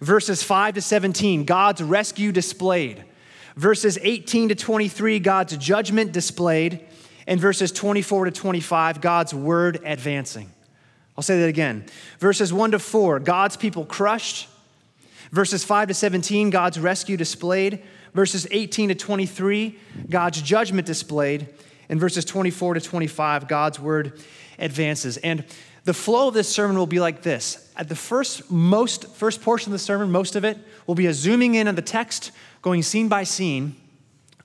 Verses 0.00 0.42
5 0.42 0.74
to 0.74 0.82
17, 0.82 1.44
God's 1.44 1.82
rescue 1.82 2.30
displayed 2.30 3.04
verses 3.58 3.98
18 4.00 4.50
to 4.50 4.54
23, 4.54 5.18
God's 5.18 5.56
judgment 5.56 6.12
displayed, 6.12 6.86
and 7.26 7.40
verses 7.40 7.72
24 7.72 8.26
to 8.26 8.30
25, 8.30 9.00
God's 9.00 9.34
word 9.34 9.80
advancing. 9.84 10.50
I'll 11.16 11.22
say 11.22 11.40
that 11.40 11.48
again. 11.48 11.84
Verses 12.20 12.52
1 12.52 12.70
to 12.70 12.78
4, 12.78 13.18
God's 13.18 13.56
people 13.56 13.84
crushed. 13.84 14.48
Verses 15.32 15.64
5 15.64 15.88
to 15.88 15.94
17, 15.94 16.50
God's 16.50 16.78
rescue 16.78 17.16
displayed. 17.16 17.82
Verses 18.14 18.46
18 18.52 18.90
to 18.90 18.94
23, 18.94 19.76
God's 20.08 20.40
judgment 20.40 20.86
displayed. 20.86 21.48
And 21.88 21.98
verses 21.98 22.24
24 22.24 22.74
to 22.74 22.80
25, 22.80 23.48
God's 23.48 23.80
word 23.80 24.20
advances. 24.58 25.16
And 25.18 25.44
the 25.84 25.94
flow 25.94 26.28
of 26.28 26.34
this 26.34 26.48
sermon 26.48 26.76
will 26.76 26.86
be 26.86 27.00
like 27.00 27.22
this. 27.22 27.72
At 27.76 27.88
the 27.88 27.96
first 27.96 28.50
most 28.50 29.08
first 29.14 29.40
portion 29.40 29.70
of 29.70 29.72
the 29.72 29.78
sermon, 29.78 30.10
most 30.10 30.36
of 30.36 30.44
it 30.44 30.58
will 30.86 30.94
be 30.94 31.06
a 31.06 31.14
zooming 31.14 31.54
in 31.54 31.66
on 31.66 31.76
the 31.76 31.82
text, 31.82 32.30
going 32.60 32.82
scene 32.82 33.08
by 33.08 33.24
scene, 33.24 33.74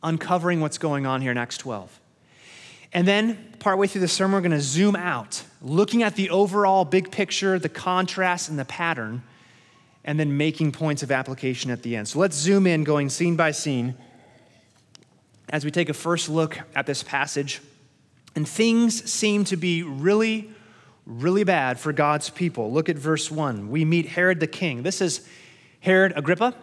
uncovering 0.01 0.61
what's 0.61 0.77
going 0.77 1.05
on 1.05 1.21
here 1.21 1.31
in 1.31 1.37
Acts 1.37 1.57
12. 1.57 1.99
And 2.93 3.07
then, 3.07 3.55
partway 3.59 3.87
through 3.87 4.01
the 4.01 4.07
sermon, 4.07 4.35
we're 4.35 4.41
going 4.41 4.51
to 4.51 4.61
zoom 4.61 4.95
out, 4.95 5.43
looking 5.61 6.03
at 6.03 6.15
the 6.15 6.29
overall 6.29 6.85
big 6.85 7.11
picture, 7.11 7.57
the 7.57 7.67
contrast, 7.67 8.49
and 8.49 8.59
the 8.59 8.65
pattern, 8.65 9.23
and 10.05 10.19
then 10.19 10.37
making 10.37 10.71
points 10.71 11.01
of 11.01 11.11
application 11.11 11.71
at 11.71 11.81
the 11.81 11.95
end. 11.95 12.07
So 12.07 12.19
let's 12.19 12.35
zoom 12.35 12.67
in, 12.67 12.83
going 12.83 13.09
scene 13.09 13.35
by 13.35 13.51
scene 13.51 13.95
as 15.53 15.63
we 15.63 15.69
take 15.69 15.87
a 15.87 15.93
first 15.93 16.29
look 16.29 16.59
at 16.75 16.87
this 16.87 17.03
passage. 17.03 17.61
And 18.35 18.49
things 18.49 19.09
seem 19.09 19.45
to 19.45 19.55
be 19.55 19.83
really, 19.83 20.49
really 21.05 21.43
bad 21.43 21.79
for 21.79 21.93
God's 21.93 22.31
people. 22.31 22.73
Look 22.73 22.89
at 22.89 22.97
verse 22.97 23.29
1. 23.29 23.69
We 23.69 23.85
meet 23.85 24.07
Herod 24.07 24.39
the 24.39 24.47
king. 24.47 24.81
This 24.81 24.99
is 24.99 25.25
Herod 25.79 26.13
Agrippa, 26.15 26.55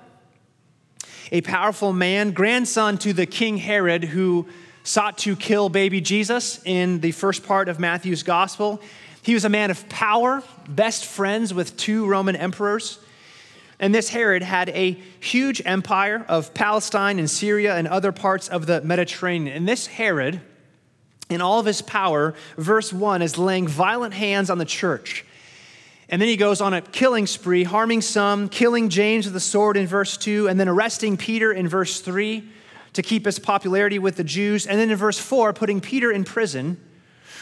a 1.30 1.40
powerful 1.42 1.92
man, 1.92 2.32
grandson 2.32 2.98
to 2.98 3.12
the 3.12 3.26
king 3.26 3.58
Herod, 3.58 4.02
who 4.02 4.48
sought 4.82 5.18
to 5.18 5.36
kill 5.36 5.68
baby 5.68 6.00
Jesus 6.00 6.60
in 6.64 6.98
the 7.00 7.12
first 7.12 7.46
part 7.46 7.68
of 7.68 7.78
Matthew's 7.78 8.24
gospel. 8.24 8.82
He 9.22 9.34
was 9.34 9.44
a 9.44 9.48
man 9.48 9.70
of 9.70 9.88
power, 9.88 10.42
best 10.68 11.04
friends 11.04 11.54
with 11.54 11.76
two 11.76 12.06
Roman 12.06 12.34
emperors. 12.34 12.98
And 13.80 13.94
this 13.94 14.10
Herod 14.10 14.42
had 14.42 14.68
a 14.68 14.92
huge 15.20 15.62
empire 15.64 16.24
of 16.28 16.52
Palestine 16.52 17.18
and 17.18 17.28
Syria 17.28 17.74
and 17.76 17.88
other 17.88 18.12
parts 18.12 18.46
of 18.46 18.66
the 18.66 18.82
Mediterranean. 18.82 19.56
And 19.56 19.66
this 19.66 19.86
Herod, 19.86 20.42
in 21.30 21.40
all 21.40 21.58
of 21.58 21.66
his 21.66 21.80
power, 21.80 22.34
verse 22.58 22.92
1, 22.92 23.22
is 23.22 23.38
laying 23.38 23.66
violent 23.66 24.12
hands 24.12 24.50
on 24.50 24.58
the 24.58 24.66
church. 24.66 25.24
And 26.10 26.20
then 26.20 26.28
he 26.28 26.36
goes 26.36 26.60
on 26.60 26.74
a 26.74 26.82
killing 26.82 27.26
spree, 27.26 27.64
harming 27.64 28.02
some, 28.02 28.50
killing 28.50 28.90
James 28.90 29.24
with 29.24 29.34
a 29.34 29.40
sword 29.40 29.78
in 29.78 29.86
verse 29.86 30.18
2, 30.18 30.48
and 30.48 30.60
then 30.60 30.68
arresting 30.68 31.16
Peter 31.16 31.50
in 31.50 31.66
verse 31.66 32.02
3 32.02 32.46
to 32.92 33.02
keep 33.02 33.24
his 33.24 33.38
popularity 33.38 33.98
with 33.98 34.16
the 34.16 34.24
Jews. 34.24 34.66
And 34.66 34.78
then 34.78 34.90
in 34.90 34.96
verse 34.96 35.18
4, 35.18 35.54
putting 35.54 35.80
Peter 35.80 36.12
in 36.12 36.24
prison 36.24 36.78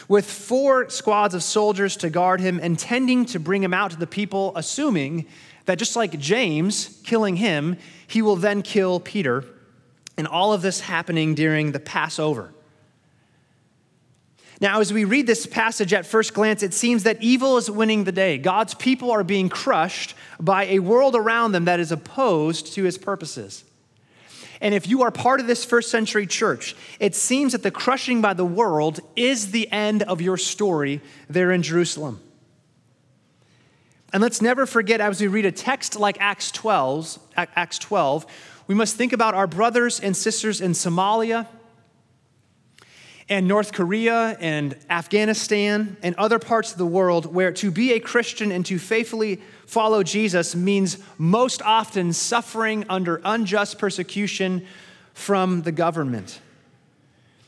with 0.07 0.29
four 0.29 0.89
squads 0.89 1.33
of 1.33 1.43
soldiers 1.43 1.97
to 1.97 2.09
guard 2.09 2.39
him, 2.39 2.59
intending 2.59 3.25
to 3.25 3.39
bring 3.39 3.61
him 3.61 3.73
out 3.73 3.91
to 3.91 3.97
the 3.97 4.07
people, 4.07 4.53
assuming 4.55 5.25
that 5.69 5.77
just 5.77 5.95
like 5.95 6.17
James 6.17 6.99
killing 7.03 7.35
him, 7.35 7.77
he 8.07 8.23
will 8.23 8.35
then 8.35 8.63
kill 8.63 8.99
Peter. 8.99 9.45
And 10.17 10.25
all 10.25 10.51
of 10.51 10.63
this 10.63 10.79
happening 10.79 11.35
during 11.35 11.73
the 11.73 11.79
Passover. 11.79 12.51
Now, 14.59 14.79
as 14.79 14.91
we 14.91 15.03
read 15.03 15.27
this 15.27 15.45
passage 15.45 15.93
at 15.93 16.07
first 16.07 16.33
glance, 16.33 16.63
it 16.63 16.73
seems 16.73 17.03
that 17.03 17.21
evil 17.21 17.55
is 17.57 17.69
winning 17.69 18.03
the 18.03 18.11
day. 18.11 18.39
God's 18.39 18.73
people 18.73 19.11
are 19.11 19.23
being 19.23 19.47
crushed 19.47 20.15
by 20.39 20.65
a 20.65 20.79
world 20.79 21.15
around 21.15 21.51
them 21.51 21.65
that 21.65 21.79
is 21.79 21.91
opposed 21.91 22.73
to 22.73 22.83
his 22.83 22.97
purposes. 22.97 23.63
And 24.61 24.73
if 24.73 24.87
you 24.87 25.03
are 25.03 25.11
part 25.11 25.39
of 25.39 25.45
this 25.45 25.63
first 25.63 25.91
century 25.91 26.25
church, 26.25 26.75
it 26.99 27.13
seems 27.13 27.51
that 27.51 27.61
the 27.61 27.69
crushing 27.69 28.21
by 28.21 28.33
the 28.33 28.43
world 28.43 29.01
is 29.15 29.51
the 29.51 29.71
end 29.71 30.01
of 30.01 30.19
your 30.19 30.35
story 30.35 30.99
there 31.29 31.51
in 31.51 31.61
Jerusalem. 31.61 32.21
And 34.11 34.23
let's 34.23 34.41
never 34.41 34.65
forget, 34.65 35.01
as 35.01 35.21
we 35.21 35.27
read 35.27 35.45
a 35.45 35.51
text 35.51 35.95
like 35.95 36.17
Acts 36.19 36.51
12, 36.51 37.19
Acts 37.35 37.77
12, 37.77 38.25
we 38.67 38.75
must 38.75 38.95
think 38.95 39.13
about 39.13 39.35
our 39.35 39.47
brothers 39.47 39.99
and 39.99 40.17
sisters 40.17 40.61
in 40.61 40.71
Somalia 40.71 41.47
and 43.29 43.47
North 43.47 43.71
Korea 43.71 44.35
and 44.39 44.75
Afghanistan 44.89 45.95
and 46.01 46.15
other 46.15 46.39
parts 46.39 46.71
of 46.71 46.79
the 46.79 46.85
world 46.85 47.27
where 47.33 47.51
to 47.51 47.69
be 47.69 47.93
a 47.93 47.99
Christian 47.99 48.51
and 48.51 48.65
to 48.65 48.79
faithfully 48.79 49.39
follow 49.67 50.01
Jesus 50.01 50.55
means 50.55 50.97
most 51.19 51.61
often 51.61 52.11
suffering 52.11 52.85
under 52.89 53.21
unjust 53.23 53.77
persecution 53.77 54.65
from 55.13 55.61
the 55.61 55.71
government. 55.71 56.41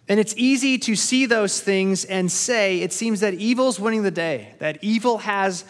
And 0.07 0.19
it's 0.19 0.35
easy 0.37 0.77
to 0.79 0.95
see 0.95 1.25
those 1.25 1.61
things 1.61 2.05
and 2.05 2.31
say 2.31 2.81
it 2.81 2.93
seems 2.93 3.21
that 3.21 3.33
evil's 3.33 3.79
winning 3.79 4.03
the 4.03 4.11
day, 4.11 4.53
that 4.59 4.77
evil 4.83 5.19
has 5.19 5.65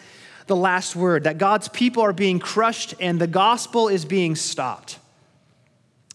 the 0.46 0.56
last 0.56 0.96
word, 0.96 1.24
that 1.24 1.38
God's 1.38 1.68
people 1.68 2.02
are 2.02 2.12
being 2.12 2.38
crushed 2.38 2.94
and 3.00 3.20
the 3.20 3.26
gospel 3.26 3.88
is 3.88 4.04
being 4.04 4.36
stopped 4.36 4.98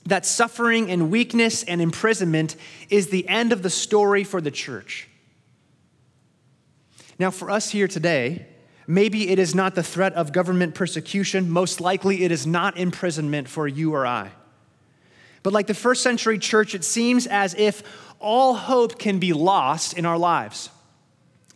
that 0.07 0.25
suffering 0.25 0.89
and 0.89 1.11
weakness 1.11 1.63
and 1.63 1.81
imprisonment 1.81 2.55
is 2.89 3.07
the 3.07 3.27
end 3.27 3.51
of 3.51 3.61
the 3.61 3.69
story 3.69 4.23
for 4.23 4.41
the 4.41 4.51
church. 4.51 5.07
Now, 7.19 7.29
for 7.29 7.51
us 7.51 7.69
here 7.71 7.87
today, 7.87 8.45
maybe 8.85 9.29
it 9.29 9.39
is 9.39 9.53
not 9.53 9.75
the 9.75 9.83
threat 9.83 10.13
of 10.13 10.31
government 10.31 10.75
persecution. 10.75 11.49
Most 11.49 11.81
likely, 11.81 12.23
it 12.23 12.31
is 12.31 12.47
not 12.47 12.77
imprisonment 12.77 13.49
for 13.49 13.67
you 13.67 13.93
or 13.93 14.05
I. 14.05 14.31
But 15.43 15.53
like 15.53 15.67
the 15.67 15.73
first 15.73 16.03
century 16.03 16.39
church, 16.39 16.73
it 16.73 16.83
seems 16.83 17.27
as 17.27 17.53
if 17.55 17.83
all 18.19 18.53
hope 18.53 18.99
can 18.99 19.19
be 19.19 19.33
lost 19.33 19.97
in 19.97 20.05
our 20.05 20.17
lives. 20.17 20.69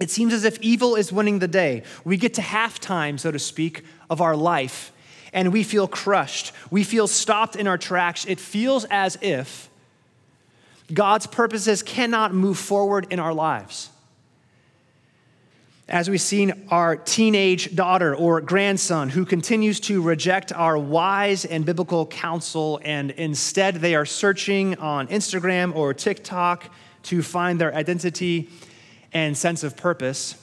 It 0.01 0.09
seems 0.09 0.33
as 0.33 0.43
if 0.43 0.59
evil 0.61 0.95
is 0.95 1.13
winning 1.13 1.37
the 1.37 1.47
day. 1.47 1.83
We 2.03 2.17
get 2.17 2.33
to 2.33 2.41
halftime, 2.41 3.19
so 3.19 3.31
to 3.31 3.37
speak, 3.37 3.85
of 4.09 4.19
our 4.19 4.35
life, 4.35 4.91
and 5.31 5.53
we 5.53 5.63
feel 5.63 5.87
crushed. 5.87 6.53
We 6.71 6.83
feel 6.83 7.07
stopped 7.07 7.55
in 7.55 7.67
our 7.67 7.77
tracks. 7.77 8.25
It 8.25 8.39
feels 8.39 8.83
as 8.85 9.19
if 9.21 9.69
God's 10.91 11.27
purposes 11.27 11.83
cannot 11.83 12.33
move 12.33 12.57
forward 12.57 13.07
in 13.11 13.19
our 13.19 13.33
lives. 13.33 13.89
As 15.87 16.09
we've 16.09 16.19
seen 16.19 16.67
our 16.69 16.95
teenage 16.95 17.75
daughter 17.75 18.15
or 18.15 18.41
grandson 18.41 19.09
who 19.09 19.23
continues 19.23 19.79
to 19.81 20.01
reject 20.01 20.51
our 20.51 20.79
wise 20.79 21.45
and 21.45 21.63
biblical 21.63 22.07
counsel, 22.07 22.79
and 22.83 23.11
instead 23.11 23.75
they 23.75 23.93
are 23.93 24.05
searching 24.05 24.75
on 24.77 25.07
Instagram 25.09 25.75
or 25.75 25.93
TikTok 25.93 26.73
to 27.03 27.21
find 27.21 27.61
their 27.61 27.75
identity 27.75 28.49
and 29.13 29.37
sense 29.37 29.63
of 29.63 29.75
purpose 29.77 30.35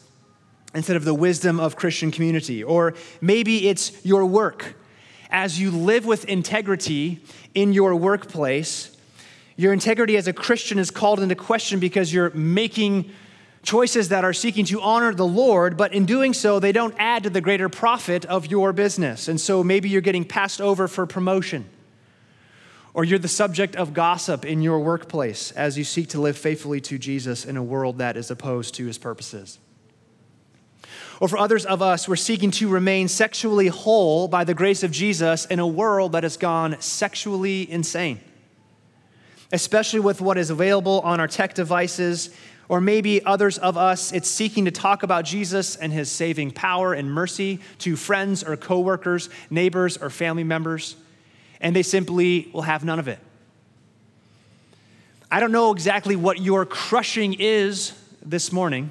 instead 0.74 0.96
of 0.96 1.04
the 1.04 1.14
wisdom 1.14 1.58
of 1.58 1.76
Christian 1.76 2.10
community. 2.10 2.62
Or 2.62 2.94
maybe 3.20 3.68
it's 3.68 4.04
your 4.04 4.26
work. 4.26 4.76
As 5.30 5.60
you 5.60 5.70
live 5.70 6.06
with 6.06 6.24
integrity 6.26 7.20
in 7.54 7.72
your 7.72 7.94
workplace, 7.96 8.96
your 9.56 9.72
integrity 9.72 10.16
as 10.16 10.28
a 10.28 10.32
Christian 10.32 10.78
is 10.78 10.90
called 10.90 11.20
into 11.20 11.34
question 11.34 11.80
because 11.80 12.12
you're 12.12 12.30
making 12.30 13.10
choices 13.62 14.08
that 14.10 14.24
are 14.24 14.32
seeking 14.32 14.64
to 14.66 14.80
honor 14.80 15.12
the 15.12 15.26
Lord, 15.26 15.76
but 15.76 15.92
in 15.92 16.06
doing 16.06 16.32
so, 16.32 16.60
they 16.60 16.72
don't 16.72 16.94
add 16.98 17.24
to 17.24 17.30
the 17.30 17.40
greater 17.40 17.68
profit 17.68 18.24
of 18.26 18.46
your 18.46 18.72
business. 18.72 19.28
And 19.28 19.40
so 19.40 19.64
maybe 19.64 19.88
you're 19.88 20.00
getting 20.00 20.24
passed 20.24 20.60
over 20.60 20.88
for 20.88 21.06
promotion, 21.06 21.68
or 22.94 23.04
you're 23.04 23.18
the 23.18 23.28
subject 23.28 23.76
of 23.76 23.94
gossip 23.94 24.44
in 24.44 24.62
your 24.62 24.80
workplace 24.80 25.52
as 25.52 25.76
you 25.76 25.84
seek 25.84 26.08
to 26.08 26.20
live 26.20 26.36
faithfully 26.36 26.80
to 26.80 26.98
Jesus 26.98 27.44
in 27.44 27.56
a 27.56 27.62
world 27.62 27.98
that 27.98 28.16
is 28.16 28.30
opposed 28.30 28.74
to 28.74 28.86
his 28.86 28.98
purposes. 28.98 29.58
Or 31.20 31.28
for 31.28 31.38
others 31.38 31.66
of 31.66 31.82
us, 31.82 32.08
we're 32.08 32.16
seeking 32.16 32.50
to 32.52 32.68
remain 32.68 33.08
sexually 33.08 33.66
whole 33.66 34.28
by 34.28 34.44
the 34.44 34.54
grace 34.54 34.82
of 34.82 34.92
Jesus 34.92 35.46
in 35.46 35.58
a 35.58 35.66
world 35.66 36.12
that 36.12 36.22
has 36.22 36.36
gone 36.36 36.80
sexually 36.80 37.68
insane, 37.70 38.20
especially 39.52 40.00
with 40.00 40.20
what 40.20 40.38
is 40.38 40.50
available 40.50 41.00
on 41.00 41.18
our 41.18 41.28
tech 41.28 41.54
devices. 41.54 42.30
Or 42.68 42.82
maybe 42.82 43.24
others 43.24 43.56
of 43.56 43.78
us, 43.78 44.12
it's 44.12 44.28
seeking 44.28 44.66
to 44.66 44.70
talk 44.70 45.02
about 45.02 45.24
Jesus 45.24 45.74
and 45.74 45.90
his 45.90 46.10
saving 46.10 46.50
power 46.50 46.92
and 46.92 47.10
mercy 47.10 47.60
to 47.78 47.96
friends 47.96 48.44
or 48.44 48.56
coworkers, 48.58 49.30
neighbors 49.48 49.96
or 49.96 50.10
family 50.10 50.44
members, 50.44 50.94
and 51.60 51.74
they 51.74 51.82
simply 51.82 52.50
will 52.52 52.62
have 52.62 52.84
none 52.84 52.98
of 52.98 53.08
it. 53.08 53.18
I 55.30 55.40
don't 55.40 55.52
know 55.52 55.72
exactly 55.72 56.16
what 56.16 56.40
your 56.40 56.64
crushing 56.64 57.34
is 57.38 57.92
this 58.24 58.50
morning. 58.52 58.90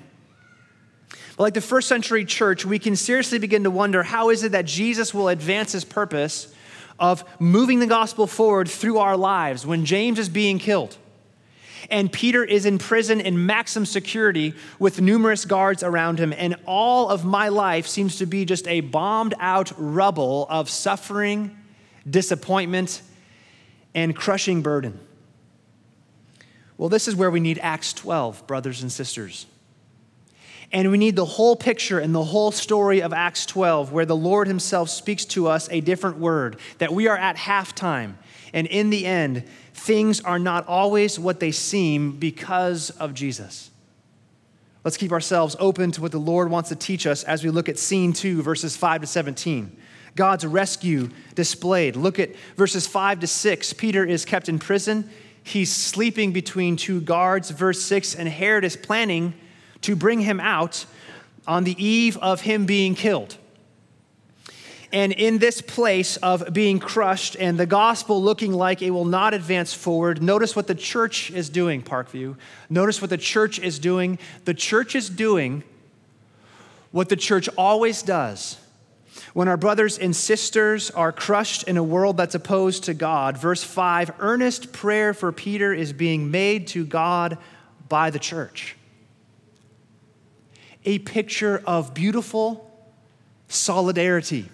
But 1.10 1.44
like 1.44 1.54
the 1.54 1.62
first 1.62 1.88
century 1.88 2.26
church, 2.26 2.66
we 2.66 2.80
can 2.80 2.96
seriously 2.96 3.40
begin 3.40 3.64
to 3.64 3.72
wonder 3.72 4.04
how 4.04 4.30
is 4.30 4.44
it 4.44 4.52
that 4.52 4.66
Jesus 4.66 5.14
will 5.14 5.30
advance 5.30 5.72
his 5.72 5.84
purpose 5.84 6.54
of 7.00 7.24
moving 7.40 7.80
the 7.80 7.88
gospel 7.88 8.28
forward 8.28 8.70
through 8.70 8.98
our 8.98 9.18
lives 9.18 9.66
when 9.66 9.86
James 9.86 10.20
is 10.20 10.30
being 10.30 10.60
killed 10.60 10.98
and 11.90 12.12
Peter 12.12 12.44
is 12.44 12.66
in 12.66 12.78
prison 12.78 13.22
in 13.22 13.46
maximum 13.46 13.86
security 13.86 14.54
with 14.80 15.02
numerous 15.02 15.46
guards 15.46 15.84
around 15.84 16.20
him, 16.20 16.34
and 16.34 16.56
all 16.66 17.10
of 17.10 17.26
my 17.26 17.50
life 17.50 17.88
seems 17.88 18.18
to 18.18 18.26
be 18.26 18.46
just 18.46 18.68
a 18.68 18.82
bombed 18.82 19.34
out 19.40 19.72
rubble 19.78 20.48
of 20.50 20.70
suffering, 20.70 21.57
disappointment, 22.10 23.02
and 23.94 24.16
crushing 24.16 24.62
burden. 24.62 25.00
Well, 26.78 26.90
this 26.90 27.08
is 27.08 27.16
where 27.16 27.32
we 27.32 27.40
need 27.40 27.60
Acts 27.62 27.94
12, 27.94 28.46
brothers 28.46 28.82
and 28.82 28.92
sisters. 28.92 29.48
And 30.72 30.92
we 30.92 30.98
need 30.98 31.16
the 31.16 31.26
whole 31.26 31.56
picture 31.56 32.00
and 32.00 32.14
the 32.14 32.24
whole 32.24 32.52
story 32.52 33.02
of 33.02 33.14
Acts 33.14 33.46
12, 33.46 33.92
where 33.92 34.06
the 34.06 34.16
Lord 34.16 34.48
Himself 34.48 34.90
speaks 34.90 35.26
to 35.26 35.48
us 35.48 35.68
a 35.72 35.82
different 35.82 36.18
word, 36.18 36.60
that 36.78 36.92
we 36.92 37.08
are 37.08 37.18
at 37.18 37.38
halftime. 37.38 38.16
And 38.54 38.68
in 38.68 38.90
the 38.90 39.06
end, 39.06 39.46
things 39.74 40.22
are 40.22 40.40
not 40.40 40.68
always 40.68 41.18
what 41.18 41.40
they 41.40 41.52
seem 41.52 42.12
because 42.12 42.90
of 42.92 43.14
Jesus. 43.14 43.72
Let's 44.84 44.98
keep 44.98 45.12
ourselves 45.12 45.56
open 45.60 45.92
to 45.94 46.02
what 46.02 46.12
the 46.12 46.20
Lord 46.20 46.50
wants 46.50 46.70
to 46.70 46.76
teach 46.76 47.08
us 47.08 47.24
as 47.24 47.44
we 47.44 47.50
look 47.50 47.68
at 47.70 47.80
scene 47.80 48.14
2, 48.14 48.42
verses 48.42 48.78
5 48.78 49.02
to 49.02 49.08
17. 49.08 49.76
God's 50.18 50.46
rescue 50.46 51.10
displayed. 51.36 51.96
Look 51.96 52.20
at 52.20 52.36
verses 52.58 52.86
5 52.86 53.22
to 53.22 53.28
6. 53.28 53.74
Peter 53.74 54.04
is 54.04 54.26
kept 54.26 54.50
in 54.50 54.60
prison. 54.60 55.10
He's 55.44 55.74
sleeping 55.74 56.34
between 56.34 56.76
two 56.76 57.00
guards. 57.00 57.52
Verse 57.52 57.82
6 57.82 58.16
And 58.16 58.28
Herod 58.28 58.66
is 58.66 58.76
planning 58.76 59.34
to 59.84 59.96
bring 59.96 60.20
him 60.20 60.42
out 60.42 60.86
on 61.48 61.64
the 61.64 61.82
eve 61.82 62.18
of 62.18 62.42
him 62.42 62.66
being 62.66 62.96
killed. 62.96 63.38
And 64.92 65.12
in 65.12 65.38
this 65.38 65.62
place 65.62 66.18
of 66.18 66.54
being 66.54 66.80
crushed 66.80 67.36
and 67.38 67.60
the 67.60 67.66
gospel 67.66 68.22
looking 68.22 68.54
like 68.54 68.82
it 68.82 68.92
will 68.92 69.06
not 69.06 69.34
advance 69.34 69.74
forward, 69.74 70.22
notice 70.22 70.56
what 70.56 70.68
the 70.68 70.76
church 70.76 71.30
is 71.32 71.50
doing, 71.50 71.82
Parkview. 71.82 72.38
Notice 72.70 73.02
what 73.02 73.10
the 73.10 73.18
church 73.18 73.60
is 73.60 73.80
doing. 73.80 74.18
The 74.46 74.54
church 74.54 74.96
is 74.96 75.10
doing 75.10 75.64
what 76.92 77.10
the 77.10 77.18
church 77.18 77.50
always 77.58 78.02
does. 78.02 78.58
When 79.34 79.48
our 79.48 79.58
brothers 79.58 79.98
and 79.98 80.16
sisters 80.16 80.90
are 80.92 81.12
crushed 81.12 81.64
in 81.64 81.78
a 81.78 81.84
world 81.84 82.18
that's 82.18 82.36
opposed 82.36 82.86
to 82.86 82.94
God, 82.94 83.38
verse 83.38 83.64
5 83.64 84.12
earnest 84.20 84.72
prayer 84.72 85.14
for 85.14 85.32
Peter 85.32 85.74
is 85.74 85.94
being 85.94 86.32
made 86.32 86.68
to 86.68 86.86
God 86.86 87.38
by 87.90 88.10
the 88.10 88.20
church. 88.20 88.76
A 90.86 91.00
picture 91.00 91.62
of 91.66 91.94
beautiful 91.94 92.64
solidarity 93.48 94.50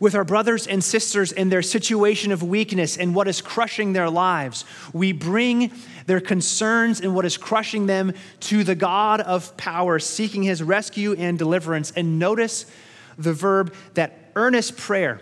with 0.00 0.14
our 0.14 0.24
brothers 0.24 0.66
and 0.66 0.82
sisters 0.82 1.32
in 1.32 1.48
their 1.48 1.62
situation 1.62 2.32
of 2.32 2.42
weakness 2.42 2.96
and 2.96 3.14
what 3.14 3.28
is 3.28 3.40
crushing 3.40 3.92
their 3.92 4.10
lives. 4.10 4.64
We 4.92 5.12
bring 5.12 5.72
their 6.06 6.20
concerns 6.20 7.00
and 7.00 7.14
what 7.14 7.24
is 7.24 7.36
crushing 7.36 7.86
them 7.86 8.12
to 8.40 8.64
the 8.64 8.74
God 8.74 9.20
of 9.20 9.56
power, 9.56 9.98
seeking 9.98 10.42
his 10.42 10.62
rescue 10.62 11.14
and 11.14 11.38
deliverance. 11.38 11.92
And 11.92 12.18
notice 12.18 12.66
the 13.18 13.32
verb 13.32 13.74
that 13.94 14.30
earnest 14.36 14.76
prayer. 14.76 15.20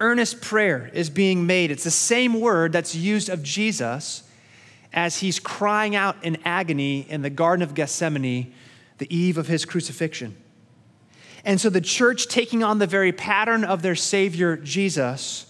Earnest 0.00 0.40
prayer 0.40 0.90
is 0.92 1.10
being 1.10 1.46
made. 1.46 1.70
It's 1.70 1.84
the 1.84 1.90
same 1.90 2.40
word 2.40 2.72
that's 2.72 2.94
used 2.94 3.28
of 3.28 3.42
Jesus 3.42 4.24
as 4.92 5.18
he's 5.18 5.38
crying 5.38 5.96
out 5.96 6.16
in 6.22 6.38
agony 6.44 7.06
in 7.08 7.22
the 7.22 7.30
Garden 7.30 7.62
of 7.62 7.74
Gethsemane, 7.74 8.52
the 8.98 9.16
eve 9.16 9.38
of 9.38 9.46
his 9.46 9.64
crucifixion. 9.64 10.36
And 11.44 11.60
so 11.60 11.70
the 11.70 11.80
church, 11.80 12.28
taking 12.28 12.62
on 12.62 12.78
the 12.78 12.86
very 12.86 13.12
pattern 13.12 13.64
of 13.64 13.82
their 13.82 13.94
Savior 13.94 14.56
Jesus, 14.56 15.46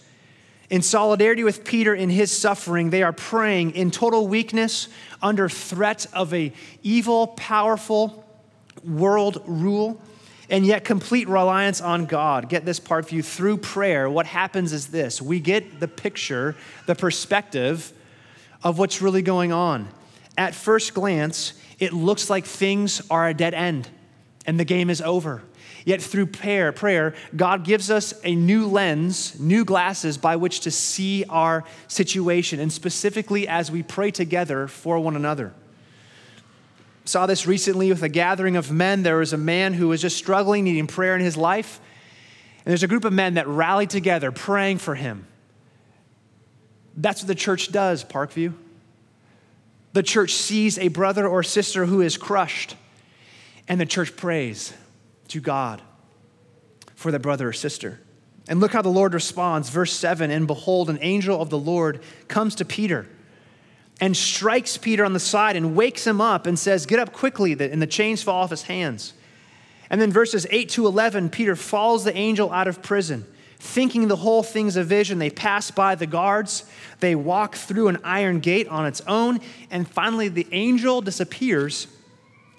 in 0.69 0.81
solidarity 0.81 1.43
with 1.43 1.63
Peter 1.63 1.93
in 1.93 2.09
his 2.09 2.35
suffering, 2.35 2.89
they 2.89 3.03
are 3.03 3.13
praying 3.13 3.75
in 3.75 3.91
total 3.91 4.27
weakness 4.27 4.87
under 5.21 5.47
threat 5.47 6.07
of 6.13 6.33
a 6.33 6.51
evil, 6.81 7.27
powerful 7.27 8.25
world 8.83 9.43
rule, 9.45 10.01
and 10.49 10.65
yet 10.65 10.83
complete 10.83 11.27
reliance 11.27 11.81
on 11.81 12.05
God. 12.05 12.49
Get 12.49 12.65
this 12.65 12.79
part 12.79 13.07
for 13.07 13.15
you 13.15 13.23
through 13.23 13.57
prayer. 13.57 14.09
What 14.09 14.25
happens 14.25 14.73
is 14.73 14.87
this 14.87 15.21
we 15.21 15.39
get 15.39 15.79
the 15.79 15.87
picture, 15.87 16.55
the 16.85 16.95
perspective 16.95 17.91
of 18.63 18.79
what's 18.79 19.01
really 19.01 19.21
going 19.21 19.51
on. 19.51 19.87
At 20.37 20.55
first 20.55 20.93
glance, 20.93 21.53
it 21.79 21.93
looks 21.93 22.29
like 22.29 22.45
things 22.45 23.01
are 23.09 23.27
a 23.27 23.33
dead 23.33 23.53
end 23.53 23.89
and 24.45 24.59
the 24.59 24.65
game 24.65 24.89
is 24.89 25.01
over. 25.01 25.43
Yet 25.85 26.01
through 26.01 26.27
prayer, 26.27 26.71
prayer, 26.71 27.13
God 27.35 27.65
gives 27.65 27.91
us 27.91 28.13
a 28.23 28.35
new 28.35 28.67
lens, 28.67 29.37
new 29.39 29.65
glasses 29.65 30.17
by 30.17 30.37
which 30.37 30.61
to 30.61 30.71
see 30.71 31.25
our 31.27 31.65
situation, 31.87 32.59
and 32.59 32.71
specifically 32.71 33.47
as 33.47 33.69
we 33.69 33.83
pray 33.83 34.11
together 34.11 34.67
for 34.67 34.97
one 34.99 35.15
another. 35.15 35.53
Saw 37.05 37.25
this 37.25 37.45
recently 37.45 37.89
with 37.89 38.01
a 38.01 38.09
gathering 38.09 38.55
of 38.55 38.71
men. 38.71 39.03
There 39.03 39.17
was 39.17 39.33
a 39.33 39.37
man 39.37 39.73
who 39.73 39.89
was 39.89 40.01
just 40.01 40.17
struggling, 40.17 40.63
needing 40.63 40.87
prayer 40.87 41.15
in 41.15 41.21
his 41.21 41.35
life. 41.35 41.79
And 42.65 42.71
there's 42.71 42.83
a 42.83 42.87
group 42.87 43.03
of 43.03 43.11
men 43.11 43.33
that 43.33 43.47
rallied 43.47 43.89
together, 43.89 44.31
praying 44.31 44.77
for 44.77 44.95
him. 44.95 45.27
That's 46.95 47.21
what 47.21 47.27
the 47.27 47.35
church 47.35 47.71
does, 47.71 48.03
Parkview. 48.03 48.53
The 49.91 50.03
church 50.03 50.33
sees 50.33 50.79
a 50.79 50.87
brother 50.87 51.27
or 51.27 51.43
sister 51.43 51.85
who 51.85 52.01
is 52.01 52.17
crushed, 52.17 52.75
and 53.67 53.79
the 53.79 53.85
church 53.85 54.15
prays 54.15 54.73
to 55.29 55.41
God 55.41 55.81
for 56.95 57.11
the 57.11 57.19
brother 57.19 57.49
or 57.49 57.53
sister. 57.53 57.99
And 58.47 58.59
look 58.59 58.71
how 58.71 58.81
the 58.81 58.89
Lord 58.89 59.13
responds. 59.13 59.69
Verse 59.69 59.93
7 59.93 60.31
And 60.31 60.47
behold, 60.47 60.89
an 60.89 60.99
angel 61.01 61.41
of 61.41 61.49
the 61.49 61.59
Lord 61.59 62.01
comes 62.27 62.55
to 62.55 62.65
Peter 62.65 63.07
and 64.01 64.17
strikes 64.17 64.77
Peter 64.77 65.05
on 65.05 65.13
the 65.13 65.19
side 65.19 65.55
and 65.55 65.75
wakes 65.75 66.05
him 66.05 66.19
up 66.19 66.45
and 66.45 66.57
says, 66.57 66.85
Get 66.85 66.99
up 66.99 67.13
quickly, 67.13 67.53
and 67.53 67.81
the 67.81 67.87
chains 67.87 68.23
fall 68.23 68.43
off 68.43 68.49
his 68.49 68.63
hands. 68.63 69.13
And 69.89 70.01
then 70.01 70.11
verses 70.11 70.47
8 70.49 70.69
to 70.69 70.87
11, 70.87 71.29
Peter 71.29 71.55
follows 71.55 72.03
the 72.03 72.15
angel 72.15 72.51
out 72.51 72.67
of 72.67 72.81
prison. 72.81 73.25
Thinking 73.59 74.07
the 74.07 74.17
whole 74.17 74.43
thing's 74.43 74.75
a 74.75 74.83
vision, 74.83 75.19
they 75.19 75.29
pass 75.29 75.71
by 75.71 75.95
the 75.95 76.07
guards. 76.07 76.65
They 76.99 77.15
walk 77.15 77.55
through 77.55 77.87
an 77.87 77.99
iron 78.03 78.39
gate 78.39 78.67
on 78.67 78.85
its 78.85 79.01
own. 79.01 79.39
And 79.71 79.87
finally, 79.87 80.27
the 80.27 80.47
angel 80.51 81.01
disappears 81.01 81.87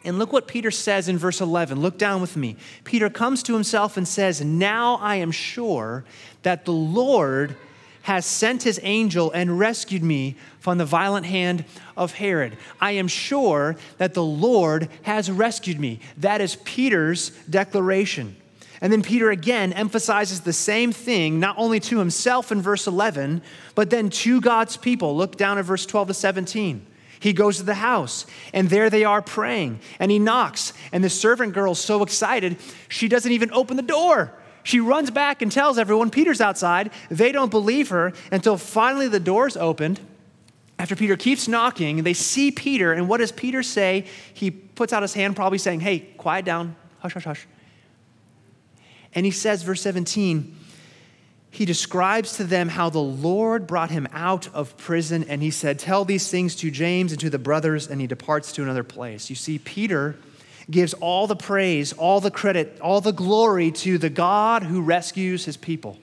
and 0.05 0.19
look 0.19 0.33
what 0.33 0.47
Peter 0.47 0.71
says 0.71 1.09
in 1.09 1.19
verse 1.19 1.41
11. 1.41 1.81
Look 1.81 1.99
down 1.99 2.21
with 2.21 2.37
me. 2.37 2.57
Peter 2.85 3.11
comes 3.11 3.43
to 3.45 3.55
himself 3.55 3.97
and 3.97 4.07
says, 4.07 4.43
Now 4.43 4.97
I 4.97 5.17
am 5.17 5.31
sure 5.31 6.05
that 6.43 6.65
the 6.67 6.73
Lord 6.73 7.57
has 8.03 8.27
sent 8.27 8.63
his 8.63 8.79
angel 8.83 9.31
and 9.33 9.59
rescued 9.59 10.03
me 10.03 10.37
from 10.65 10.79
the 10.79 10.85
violent 10.87 11.27
hand 11.27 11.63
of 11.95 12.15
Herod. 12.15 12.57
I 12.81 12.93
am 12.93 13.07
sure 13.07 13.77
that 13.99 14.15
the 14.15 14.25
Lord 14.25 14.89
has 15.03 15.31
rescued 15.31 15.79
me. 15.79 16.01
That 16.17 16.41
is 16.41 16.57
Peter's 16.65 17.33
declaration. 17.51 18.35
And 18.81 18.91
then 18.91 19.03
Peter 19.03 19.29
again 19.29 19.75
emphasizes 19.75 20.41
the 20.41 20.55
same 20.55 20.91
thing, 20.91 21.39
not 21.39 21.57
only 21.59 21.81
to 21.81 21.99
himself 21.99 22.51
in 22.51 22.63
verse 22.63 22.87
11, 22.87 23.43
but 23.75 23.91
then 23.91 24.09
to 24.09 24.41
God's 24.41 24.79
people. 24.79 25.15
Look 25.15 25.37
down 25.37 25.59
at 25.59 25.67
verse 25.67 25.85
12 25.85 26.09
to 26.09 26.15
17. 26.15 26.87
He 27.21 27.35
goes 27.35 27.59
to 27.59 27.65
the 27.65 27.75
house, 27.75 28.25
and 28.55 28.71
there 28.71 28.89
they 28.89 29.05
are 29.05 29.21
praying, 29.21 29.81
and 29.99 30.11
he 30.11 30.19
knocks, 30.19 30.73
and 30.93 31.05
the 31.05 31.11
servant 31.11 31.53
girl's 31.53 31.79
so 31.79 32.03
excited, 32.03 32.57
she 32.89 33.09
doesn't 33.09 33.33
even 33.33 33.53
open 33.53 33.77
the 33.77 33.83
door. 33.83 34.33
She 34.63 34.81
runs 34.81 35.11
back 35.11 35.43
and 35.43 35.53
tells 35.53 35.77
everyone 35.77 36.09
Peter's 36.09 36.41
outside. 36.41 36.91
They 37.11 37.33
don't 37.33 37.51
believe 37.51 37.91
her 37.91 38.15
until 38.33 38.57
finally 38.57 39.09
the 39.09 39.21
door's 39.21 39.59
opened. 39.59 40.01
After 40.79 40.97
Peter 40.97 41.17
keeps 41.17 41.47
knocking, 41.47 42.03
they 42.03 42.15
see 42.15 42.51
Peter, 42.51 42.93
and 42.93 43.09
what 43.09 43.19
does 43.19 43.33
Peter 43.33 43.63
say? 43.63 44.07
He 44.33 44.51
puts 44.51 44.93
out 44.93 45.03
his 45.03 45.15
hand, 45.15 45.37
probably 45.37 45.59
saying, 45.59 45.81
Hey, 45.81 46.01
quiet 46.01 46.45
down, 46.45 46.75
hush, 46.99 47.15
hush, 47.15 47.25
hush. 47.25 47.47
And 49.15 49.25
he 49.25 49.31
says, 49.31 49.63
verse 49.63 49.81
17, 49.83 50.57
he 51.51 51.65
describes 51.65 52.37
to 52.39 52.45
them 52.45 52.69
how 52.69 52.91
the 52.91 52.99
Lord 52.99 53.69
brought 53.69 53.91
him 53.91 54.09
out 54.13 54.53
of 54.53 54.77
prison, 54.77 55.25
and 55.29 55.41
he 55.41 55.53
said, 55.53 55.79
Tell 55.79 56.05
these 56.05 56.29
things 56.29 56.57
to 56.57 56.71
James 56.71 57.13
and 57.13 57.21
to 57.21 57.31
the 57.31 57.39
brothers, 57.39 57.87
and 57.87 58.01
he 58.01 58.09
departs 58.09 58.51
to 58.53 58.63
another 58.65 58.83
place. 58.83 59.31
You 59.31 59.37
see, 59.37 59.61
Peter 59.61 60.17
gives 60.69 60.95
all 60.95 61.29
the 61.29 61.37
praise, 61.37 61.93
all 61.93 62.21
the 62.21 62.33
credit, 62.33 62.81
all 62.81 63.01
the 63.01 63.13
glory 63.13 63.71
to 63.71 63.99
the 63.99 64.11
God 64.11 64.65
who 64.65 64.83
rescues 64.83 65.45
his 65.45 65.57
people. 65.57 65.99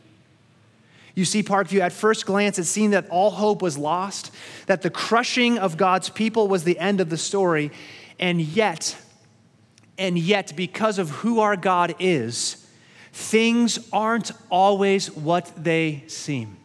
You 1.16 1.26
see, 1.26 1.44
Parkview, 1.44 1.82
at 1.82 1.92
first 1.92 2.26
glance, 2.26 2.58
it 2.58 2.66
seemed 2.66 2.94
that 2.94 3.10
all 3.10 3.32
hope 3.32 3.62
was 3.62 3.78
lost, 3.78 4.32
that 4.68 4.82
the 4.82 4.90
crushing 4.90 5.58
of 5.58 5.78
God's 5.78 6.10
people 6.10 6.48
was 6.48 6.64
the 6.64 6.80
end 6.80 7.02
of 7.02 7.10
the 7.10 7.18
story, 7.18 7.72
and 8.20 8.40
yet, 8.42 8.96
and 9.98 10.18
yet, 10.18 10.54
because 10.56 11.00
of 11.00 11.10
who 11.10 11.40
our 11.40 11.58
God 11.58 11.96
is, 12.00 12.66
things 13.12 13.80
aren't 13.92 14.32
always 14.50 15.12
what 15.12 15.52
they 15.58 16.04
seem. 16.08 16.58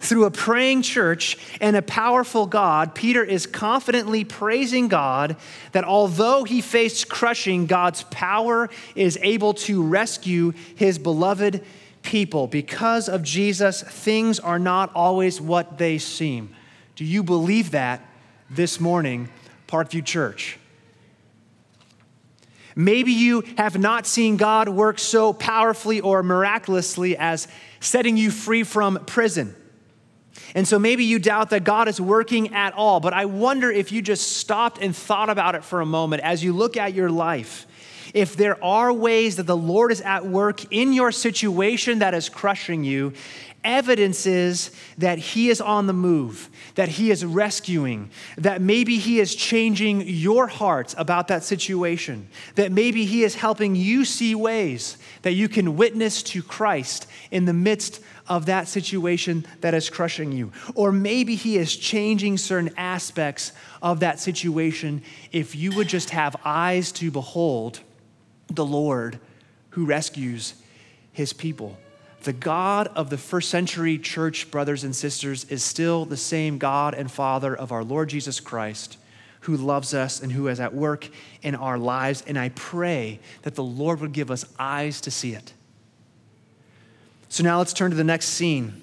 Through 0.00 0.24
a 0.24 0.32
praying 0.32 0.82
church 0.82 1.38
and 1.60 1.76
a 1.76 1.82
powerful 1.82 2.46
God, 2.46 2.92
Peter 2.92 3.22
is 3.22 3.46
confidently 3.46 4.24
praising 4.24 4.88
God 4.88 5.36
that 5.70 5.84
although 5.84 6.42
he 6.42 6.60
faced 6.60 7.08
crushing, 7.08 7.66
God's 7.66 8.02
power 8.04 8.68
is 8.96 9.16
able 9.22 9.54
to 9.54 9.80
rescue 9.80 10.54
his 10.74 10.98
beloved 10.98 11.64
people. 12.02 12.46
Because 12.46 13.08
of 13.08 13.22
Jesus, 13.22 13.82
things 13.82 14.38
are 14.40 14.58
not 14.58 14.92
always 14.94 15.40
what 15.40 15.78
they 15.78 15.98
seem. 15.98 16.54
Do 16.96 17.04
you 17.04 17.22
believe 17.22 17.70
that 17.70 18.06
this 18.50 18.78
morning, 18.78 19.28
Parkview 19.68 20.04
Church? 20.04 20.58
Maybe 22.74 23.12
you 23.12 23.42
have 23.58 23.78
not 23.78 24.06
seen 24.06 24.36
God 24.36 24.68
work 24.68 24.98
so 24.98 25.32
powerfully 25.32 26.00
or 26.00 26.22
miraculously 26.22 27.16
as 27.16 27.48
setting 27.80 28.16
you 28.16 28.30
free 28.30 28.62
from 28.62 29.04
prison. 29.04 29.54
And 30.54 30.66
so 30.66 30.78
maybe 30.78 31.04
you 31.04 31.18
doubt 31.18 31.50
that 31.50 31.64
God 31.64 31.88
is 31.88 32.00
working 32.00 32.54
at 32.54 32.74
all, 32.74 33.00
but 33.00 33.12
I 33.12 33.24
wonder 33.24 33.70
if 33.70 33.92
you 33.92 34.02
just 34.02 34.36
stopped 34.36 34.78
and 34.80 34.94
thought 34.94 35.30
about 35.30 35.54
it 35.54 35.64
for 35.64 35.80
a 35.80 35.86
moment 35.86 36.22
as 36.22 36.42
you 36.44 36.52
look 36.52 36.76
at 36.76 36.94
your 36.94 37.10
life. 37.10 37.66
If 38.14 38.36
there 38.36 38.62
are 38.62 38.92
ways 38.92 39.36
that 39.36 39.46
the 39.46 39.56
Lord 39.56 39.90
is 39.90 40.02
at 40.02 40.26
work 40.26 40.72
in 40.72 40.92
your 40.92 41.12
situation 41.12 42.00
that 42.00 42.14
is 42.14 42.28
crushing 42.28 42.84
you, 42.84 43.14
evidence 43.64 44.26
is 44.26 44.70
that 44.98 45.18
He 45.18 45.48
is 45.48 45.60
on 45.60 45.86
the 45.86 45.92
move, 45.92 46.50
that 46.74 46.88
He 46.88 47.10
is 47.10 47.24
rescuing, 47.24 48.10
that 48.36 48.60
maybe 48.60 48.98
He 48.98 49.18
is 49.18 49.34
changing 49.34 50.02
your 50.02 50.46
heart 50.46 50.94
about 50.98 51.28
that 51.28 51.42
situation, 51.44 52.28
that 52.56 52.70
maybe 52.70 53.06
He 53.06 53.22
is 53.22 53.34
helping 53.34 53.74
you 53.74 54.04
see 54.04 54.34
ways 54.34 54.98
that 55.22 55.32
you 55.32 55.48
can 55.48 55.76
witness 55.76 56.22
to 56.24 56.42
Christ 56.42 57.06
in 57.30 57.46
the 57.46 57.52
midst 57.52 58.00
of 58.28 58.46
that 58.46 58.68
situation 58.68 59.46
that 59.60 59.74
is 59.74 59.88
crushing 59.88 60.32
you. 60.32 60.52
Or 60.74 60.92
maybe 60.92 61.34
He 61.34 61.56
is 61.56 61.74
changing 61.74 62.36
certain 62.36 62.74
aspects 62.76 63.52
of 63.80 64.00
that 64.00 64.20
situation 64.20 65.02
if 65.32 65.54
you 65.56 65.74
would 65.76 65.88
just 65.88 66.10
have 66.10 66.36
eyes 66.44 66.92
to 66.92 67.10
behold 67.10 67.80
the 68.54 68.64
Lord 68.64 69.18
who 69.70 69.84
rescues 69.84 70.54
his 71.12 71.32
people. 71.32 71.78
The 72.22 72.32
God 72.32 72.88
of 72.94 73.10
the 73.10 73.18
first 73.18 73.50
century 73.50 73.98
church, 73.98 74.50
brothers 74.50 74.84
and 74.84 74.94
sisters, 74.94 75.44
is 75.44 75.62
still 75.62 76.04
the 76.04 76.16
same 76.16 76.58
God 76.58 76.94
and 76.94 77.10
Father 77.10 77.54
of 77.54 77.72
our 77.72 77.82
Lord 77.82 78.08
Jesus 78.10 78.38
Christ, 78.38 78.96
who 79.40 79.56
loves 79.56 79.92
us 79.92 80.22
and 80.22 80.30
who 80.30 80.46
is 80.46 80.60
at 80.60 80.72
work 80.72 81.08
in 81.42 81.56
our 81.56 81.78
lives. 81.78 82.22
And 82.26 82.38
I 82.38 82.50
pray 82.50 83.18
that 83.42 83.56
the 83.56 83.64
Lord 83.64 84.00
would 84.00 84.12
give 84.12 84.30
us 84.30 84.44
eyes 84.58 85.00
to 85.00 85.10
see 85.10 85.34
it. 85.34 85.52
So 87.28 87.42
now 87.42 87.58
let's 87.58 87.72
turn 87.72 87.90
to 87.90 87.96
the 87.96 88.04
next 88.04 88.28
scene. 88.28 88.82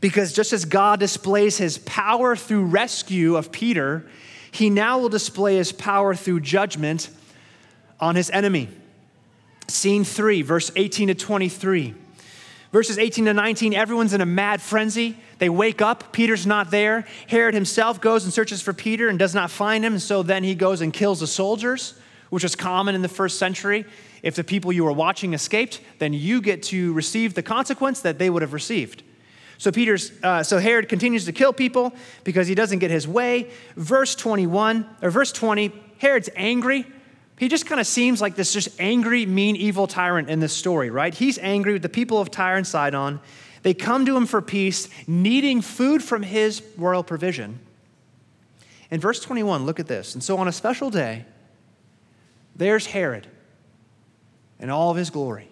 Because 0.00 0.32
just 0.32 0.52
as 0.52 0.64
God 0.64 1.00
displays 1.00 1.58
his 1.58 1.76
power 1.78 2.34
through 2.34 2.64
rescue 2.64 3.36
of 3.36 3.52
Peter, 3.52 4.06
he 4.50 4.70
now 4.70 4.98
will 4.98 5.08
display 5.08 5.56
his 5.56 5.72
power 5.72 6.14
through 6.14 6.40
judgment 6.40 7.10
on 7.98 8.16
his 8.16 8.30
enemy. 8.30 8.68
Scene 9.70 10.04
three, 10.04 10.42
verse 10.42 10.70
18 10.76 11.08
to 11.08 11.14
23. 11.14 11.94
Verses 12.72 12.98
18 12.98 13.24
to 13.24 13.34
19, 13.34 13.74
everyone's 13.74 14.12
in 14.12 14.20
a 14.20 14.26
mad 14.26 14.62
frenzy. 14.62 15.16
They 15.38 15.48
wake 15.48 15.82
up, 15.82 16.12
Peter's 16.12 16.46
not 16.46 16.70
there. 16.70 17.04
Herod 17.28 17.52
himself 17.54 18.00
goes 18.00 18.22
and 18.24 18.32
searches 18.32 18.62
for 18.62 18.72
Peter 18.72 19.08
and 19.08 19.18
does 19.18 19.34
not 19.34 19.50
find 19.50 19.84
him, 19.84 19.98
so 19.98 20.22
then 20.22 20.44
he 20.44 20.54
goes 20.54 20.80
and 20.80 20.92
kills 20.92 21.18
the 21.18 21.26
soldiers, 21.26 21.94
which 22.28 22.44
was 22.44 22.54
common 22.54 22.94
in 22.94 23.02
the 23.02 23.08
first 23.08 23.40
century. 23.40 23.84
If 24.22 24.36
the 24.36 24.44
people 24.44 24.72
you 24.72 24.84
were 24.84 24.92
watching 24.92 25.34
escaped, 25.34 25.80
then 25.98 26.12
you 26.12 26.40
get 26.40 26.62
to 26.64 26.92
receive 26.92 27.34
the 27.34 27.42
consequence 27.42 28.02
that 28.02 28.18
they 28.18 28.30
would 28.30 28.42
have 28.42 28.52
received. 28.52 29.02
So 29.58 29.72
Peter's, 29.72 30.12
uh, 30.22 30.42
so 30.44 30.58
Herod 30.58 30.88
continues 30.88 31.24
to 31.24 31.32
kill 31.32 31.52
people 31.52 31.92
because 32.22 32.46
he 32.46 32.54
doesn't 32.54 32.78
get 32.78 32.90
his 32.90 33.08
way. 33.08 33.50
Verse 33.76 34.14
21 34.14 34.88
or 35.02 35.10
verse 35.10 35.32
20, 35.32 35.72
Herod's 35.98 36.30
angry 36.36 36.86
he 37.40 37.48
just 37.48 37.64
kind 37.64 37.80
of 37.80 37.86
seems 37.86 38.20
like 38.20 38.36
this 38.36 38.52
just 38.52 38.68
angry, 38.78 39.24
mean, 39.24 39.56
evil 39.56 39.86
tyrant 39.86 40.28
in 40.28 40.40
this 40.40 40.52
story, 40.52 40.90
right? 40.90 41.14
He's 41.14 41.38
angry 41.38 41.72
with 41.72 41.80
the 41.80 41.88
people 41.88 42.18
of 42.18 42.30
Tyre 42.30 42.56
and 42.56 42.66
Sidon. 42.66 43.18
They 43.62 43.72
come 43.72 44.04
to 44.04 44.14
him 44.14 44.26
for 44.26 44.42
peace, 44.42 44.90
needing 45.06 45.62
food 45.62 46.04
from 46.04 46.22
his 46.22 46.62
royal 46.76 47.02
provision. 47.02 47.58
In 48.90 49.00
verse 49.00 49.20
21, 49.20 49.64
look 49.64 49.80
at 49.80 49.86
this. 49.86 50.12
And 50.12 50.22
so 50.22 50.36
on 50.36 50.48
a 50.48 50.52
special 50.52 50.90
day, 50.90 51.24
there's 52.56 52.84
Herod 52.84 53.26
in 54.58 54.68
all 54.68 54.90
of 54.90 54.98
his 54.98 55.08
glory. 55.08 55.48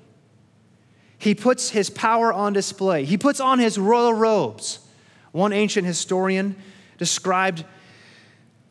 He 1.17 1.35
puts 1.35 1.71
his 1.71 1.89
power 1.89 2.31
on 2.31 2.53
display, 2.53 3.07
he 3.07 3.17
puts 3.17 3.41
on 3.41 3.61
his 3.61 3.79
royal 3.79 4.13
robes. 4.13 4.81
One 5.33 5.55
ancient 5.55 5.87
historian 5.87 6.55
described 6.99 7.65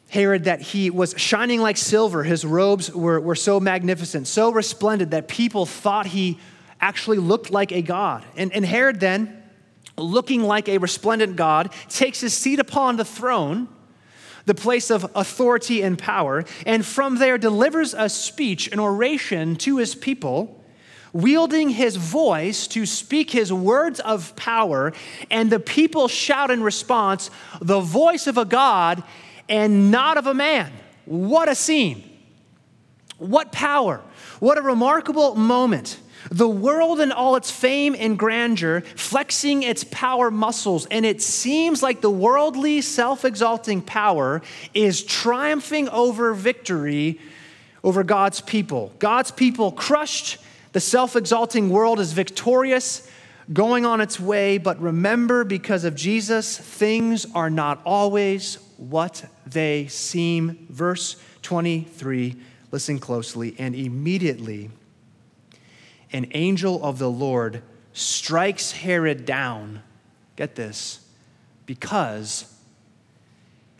Herod 0.09 0.45
that 0.45 0.61
he 0.61 0.89
was 0.89 1.13
shining 1.17 1.61
like 1.61 1.77
silver. 1.77 2.23
His 2.23 2.45
robes 2.45 2.93
were, 2.93 3.19
were 3.19 3.35
so 3.35 3.59
magnificent, 3.59 4.27
so 4.27 4.51
resplendent 4.51 5.11
that 5.11 5.27
people 5.27 5.65
thought 5.65 6.05
he 6.07 6.39
actually 6.79 7.17
looked 7.17 7.51
like 7.51 7.71
a 7.71 7.81
god. 7.81 8.23
And, 8.37 8.53
and 8.53 8.65
Herod 8.65 8.99
then, 8.99 9.43
looking 9.97 10.43
like 10.43 10.69
a 10.69 10.77
resplendent 10.77 11.35
god, 11.35 11.73
takes 11.89 12.21
his 12.21 12.33
seat 12.33 12.59
upon 12.59 12.95
the 12.95 13.03
throne, 13.05 13.67
the 14.45 14.53
place 14.53 14.89
of 14.89 15.11
authority 15.13 15.81
and 15.81 15.97
power, 15.97 16.45
and 16.65 16.85
from 16.85 17.17
there 17.17 17.37
delivers 17.37 17.93
a 17.93 18.07
speech, 18.07 18.71
an 18.71 18.79
oration 18.79 19.57
to 19.57 19.77
his 19.77 19.93
people, 19.93 20.63
wielding 21.11 21.69
his 21.69 21.97
voice 21.97 22.67
to 22.67 22.85
speak 22.85 23.31
his 23.31 23.51
words 23.51 23.99
of 23.99 24.33
power. 24.37 24.93
And 25.29 25.49
the 25.49 25.59
people 25.59 26.07
shout 26.07 26.51
in 26.51 26.63
response, 26.63 27.29
The 27.59 27.81
voice 27.81 28.27
of 28.27 28.37
a 28.37 28.45
God 28.45 29.03
and 29.49 29.91
not 29.91 30.17
of 30.17 30.27
a 30.27 30.33
man. 30.33 30.71
What 31.05 31.49
a 31.49 31.55
scene! 31.55 32.03
What 33.17 33.51
power! 33.51 34.01
What 34.39 34.57
a 34.57 34.62
remarkable 34.62 35.36
moment. 35.36 35.99
The 36.29 36.47
world 36.47 36.99
in 36.99 37.12
all 37.12 37.36
its 37.36 37.49
fame 37.49 37.95
and 37.97 38.19
grandeur, 38.19 38.81
flexing 38.81 39.63
its 39.63 39.83
power 39.86 40.29
muscles, 40.29 40.86
and 40.88 41.05
it 41.05 41.21
seems 41.21 41.81
like 41.81 42.01
the 42.01 42.12
worldly, 42.12 42.81
self 42.81 43.23
exalting 43.23 43.81
power 43.81 44.41
is 44.73 45.03
triumphing 45.03 45.88
over 45.89 46.33
victory 46.33 47.19
over 47.83 48.03
God's 48.03 48.41
people. 48.41 48.91
God's 48.99 49.31
people 49.31 49.71
crushed, 49.71 50.38
the 50.73 50.79
self 50.79 51.15
exalting 51.15 51.69
world 51.69 51.99
is 51.99 52.12
victorious, 52.12 53.10
going 53.53 53.86
on 53.86 54.01
its 54.01 54.19
way. 54.19 54.57
But 54.57 54.81
remember, 54.81 55.43
because 55.45 55.86
of 55.86 55.95
Jesus, 55.95 56.57
things 56.57 57.25
are 57.33 57.49
not 57.49 57.79
always 57.86 58.57
what 58.77 59.25
they 59.45 59.87
seem. 59.87 60.67
Verse 60.69 61.21
23, 61.41 62.35
listen 62.71 62.99
closely. 62.99 63.55
And 63.59 63.75
immediately 63.75 64.69
an 66.13 66.27
angel 66.31 66.83
of 66.83 66.99
the 66.99 67.09
Lord 67.09 67.61
strikes 67.93 68.71
Herod 68.71 69.25
down. 69.25 69.81
Get 70.35 70.55
this, 70.55 71.05
because 71.65 72.53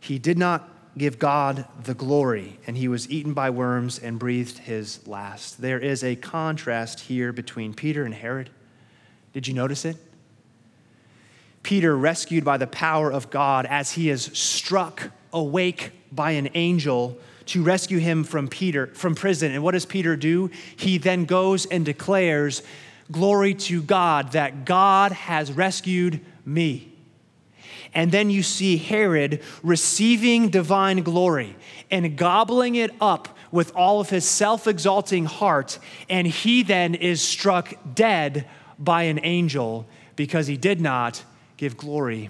he 0.02 0.18
did 0.20 0.38
not 0.38 0.70
give 0.98 1.20
God 1.20 1.66
the 1.84 1.94
glory, 1.94 2.60
and 2.66 2.76
he 2.76 2.88
was 2.88 3.10
eaten 3.12 3.34
by 3.34 3.52
worms 3.52 4.00
and 4.00 4.18
breathed 4.18 4.58
his 4.58 5.06
last. 5.08 5.62
There 5.62 5.80
is 5.80 6.04
a 6.04 6.16
contrast 6.16 7.02
here 7.02 7.32
between 7.32 7.76
Peter 7.76 8.04
and 8.04 8.14
Herod. 8.16 8.50
Did 9.34 9.48
you 9.48 9.54
notice 9.54 9.86
it? 9.86 9.98
Peter 11.68 11.98
rescued 11.98 12.46
by 12.46 12.56
the 12.56 12.66
power 12.66 13.12
of 13.12 13.30
God 13.30 13.66
as 13.66 13.92
he 13.92 14.10
is 14.10 14.30
struck 14.32 15.12
awake 15.34 15.92
by 16.14 16.32
an 16.32 16.48
angel 16.54 17.18
to 17.46 17.62
rescue 17.62 17.98
him 17.98 18.24
from 18.24 18.48
Peter 18.48 18.88
from 18.94 19.16
prison. 19.16 19.52
And 19.52 19.62
what 19.62 19.74
does 19.74 19.86
Peter 19.86 20.16
do? 20.16 20.50
He 20.78 20.98
then 20.98 21.26
goes 21.26 21.66
and 21.66 21.84
declares, 21.84 22.64
"Glory 23.12 23.54
to 23.56 23.82
God 23.82 24.32
that 24.32 24.64
God 24.64 25.12
has 25.12 25.52
rescued 25.52 26.22
me." 26.46 26.88
And 27.94 28.14
then 28.14 28.30
you 28.30 28.44
see 28.44 28.78
Herod 28.78 29.42
receiving 29.62 30.48
divine 30.48 31.04
glory 31.04 31.58
and 31.92 32.16
gobbling 32.16 32.76
it 32.76 32.92
up 33.02 33.38
with 33.52 33.76
all 33.76 34.00
of 34.00 34.10
his 34.10 34.24
self 34.24 34.68
exalting 34.68 35.26
heart. 35.26 35.80
And 36.10 36.28
he 36.28 36.64
then 36.64 36.96
is 36.96 37.22
struck 37.22 37.74
dead 37.94 38.46
by 38.80 39.04
an 39.04 39.20
angel 39.22 39.86
because 40.16 40.48
he 40.48 40.56
did 40.56 40.80
not 40.80 41.26
give 41.58 41.76
glory 41.76 42.30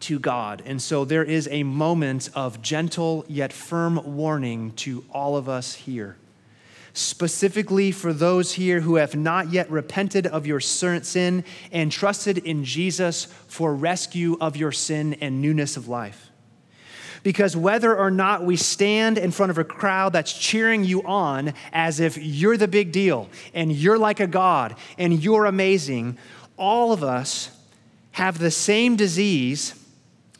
to 0.00 0.18
God. 0.18 0.62
And 0.66 0.80
so 0.80 1.04
there 1.04 1.24
is 1.24 1.48
a 1.50 1.62
moment 1.62 2.28
of 2.34 2.60
gentle 2.60 3.24
yet 3.28 3.52
firm 3.52 4.16
warning 4.16 4.72
to 4.72 5.04
all 5.12 5.36
of 5.36 5.48
us 5.48 5.74
here. 5.74 6.16
Specifically 6.92 7.90
for 7.90 8.12
those 8.12 8.52
here 8.52 8.80
who 8.80 8.96
have 8.96 9.14
not 9.14 9.50
yet 9.50 9.70
repented 9.70 10.26
of 10.26 10.46
your 10.46 10.60
sin 10.60 11.44
and 11.70 11.90
trusted 11.90 12.38
in 12.38 12.64
Jesus 12.64 13.24
for 13.48 13.74
rescue 13.74 14.36
of 14.40 14.56
your 14.56 14.72
sin 14.72 15.14
and 15.14 15.40
newness 15.40 15.78
of 15.78 15.88
life. 15.88 16.28
Because 17.22 17.56
whether 17.56 17.96
or 17.96 18.10
not 18.10 18.44
we 18.44 18.56
stand 18.56 19.16
in 19.16 19.30
front 19.30 19.50
of 19.50 19.56
a 19.56 19.64
crowd 19.64 20.12
that's 20.12 20.36
cheering 20.36 20.84
you 20.84 21.02
on 21.04 21.54
as 21.72 22.00
if 22.00 22.18
you're 22.18 22.56
the 22.56 22.68
big 22.68 22.90
deal 22.90 23.30
and 23.54 23.72
you're 23.72 23.98
like 23.98 24.18
a 24.18 24.26
God 24.26 24.74
and 24.98 25.22
you're 25.22 25.46
amazing, 25.46 26.18
all 26.58 26.92
of 26.92 27.04
us 27.04 27.50
have 28.12 28.38
the 28.38 28.50
same 28.50 28.96
disease 28.96 29.74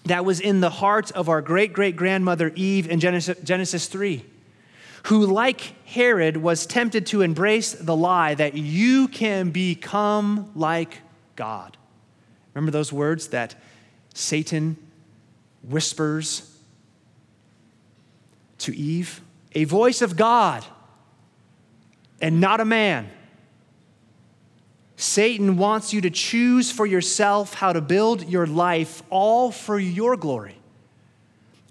that 0.04 0.24
was 0.24 0.40
in 0.40 0.60
the 0.60 0.70
heart 0.70 1.10
of 1.12 1.28
our 1.28 1.40
great 1.40 1.72
great 1.72 1.96
grandmother 1.96 2.52
Eve 2.54 2.88
in 2.88 3.00
Genesis, 3.00 3.38
Genesis 3.42 3.86
3, 3.86 4.24
who, 5.04 5.26
like 5.26 5.74
Herod, 5.86 6.36
was 6.36 6.66
tempted 6.66 7.06
to 7.06 7.22
embrace 7.22 7.72
the 7.72 7.96
lie 7.96 8.34
that 8.34 8.54
you 8.54 9.08
can 9.08 9.50
become 9.50 10.50
like 10.54 10.98
God. 11.36 11.76
Remember 12.54 12.70
those 12.70 12.92
words 12.92 13.28
that 13.28 13.54
Satan 14.14 14.76
whispers 15.62 16.48
to 18.58 18.76
Eve? 18.76 19.20
A 19.54 19.64
voice 19.64 20.02
of 20.02 20.16
God 20.16 20.64
and 22.20 22.40
not 22.40 22.60
a 22.60 22.64
man. 22.64 23.10
Satan 25.02 25.56
wants 25.56 25.92
you 25.92 26.00
to 26.02 26.10
choose 26.10 26.70
for 26.70 26.86
yourself 26.86 27.54
how 27.54 27.72
to 27.72 27.80
build 27.80 28.28
your 28.28 28.46
life, 28.46 29.02
all 29.10 29.50
for 29.50 29.76
your 29.76 30.16
glory, 30.16 30.54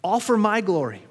all 0.04 0.20
for 0.20 0.36
my 0.36 0.60
glory. 0.60 1.02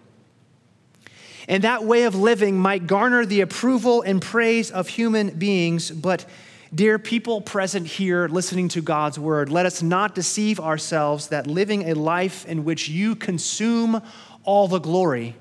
And 1.49 1.65
that 1.65 1.83
way 1.83 2.03
of 2.03 2.15
living 2.15 2.59
might 2.59 2.87
garner 2.87 3.25
the 3.25 3.41
approval 3.41 4.03
and 4.03 4.21
praise 4.21 4.71
of 4.71 4.87
human 4.87 5.31
beings, 5.31 5.91
but 5.91 6.27
dear 6.75 6.99
people 6.99 7.41
present 7.41 7.87
here 7.87 8.29
listening 8.29 8.69
to 8.69 8.83
God's 8.83 9.19
word, 9.19 9.49
let 9.49 9.65
us 9.65 9.83
not 9.83 10.15
deceive 10.15 10.61
ourselves 10.61 11.29
that 11.29 11.47
living 11.47 11.89
a 11.89 11.95
life 11.95 12.45
in 12.45 12.67
which 12.67 12.87
you 12.91 13.17
consume 13.17 14.03
all 14.45 14.69
the 14.69 14.79
glory 14.79 15.37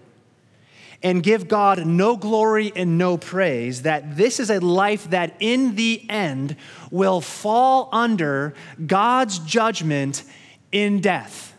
and 1.01 1.23
give 1.23 1.47
God 1.47 1.85
no 1.85 2.17
glory 2.17 2.73
and 2.75 2.97
no 2.97 3.17
praise, 3.17 3.83
that 3.83 4.17
this 4.17 4.39
is 4.39 4.49
a 4.49 4.59
life 4.59 5.09
that 5.11 5.35
in 5.39 5.75
the 5.75 6.05
end 6.09 6.57
will 6.91 7.21
fall 7.21 7.89
under 7.91 8.53
God's 8.85 9.39
judgment 9.39 10.23
in 10.71 10.99
death. 10.99 11.55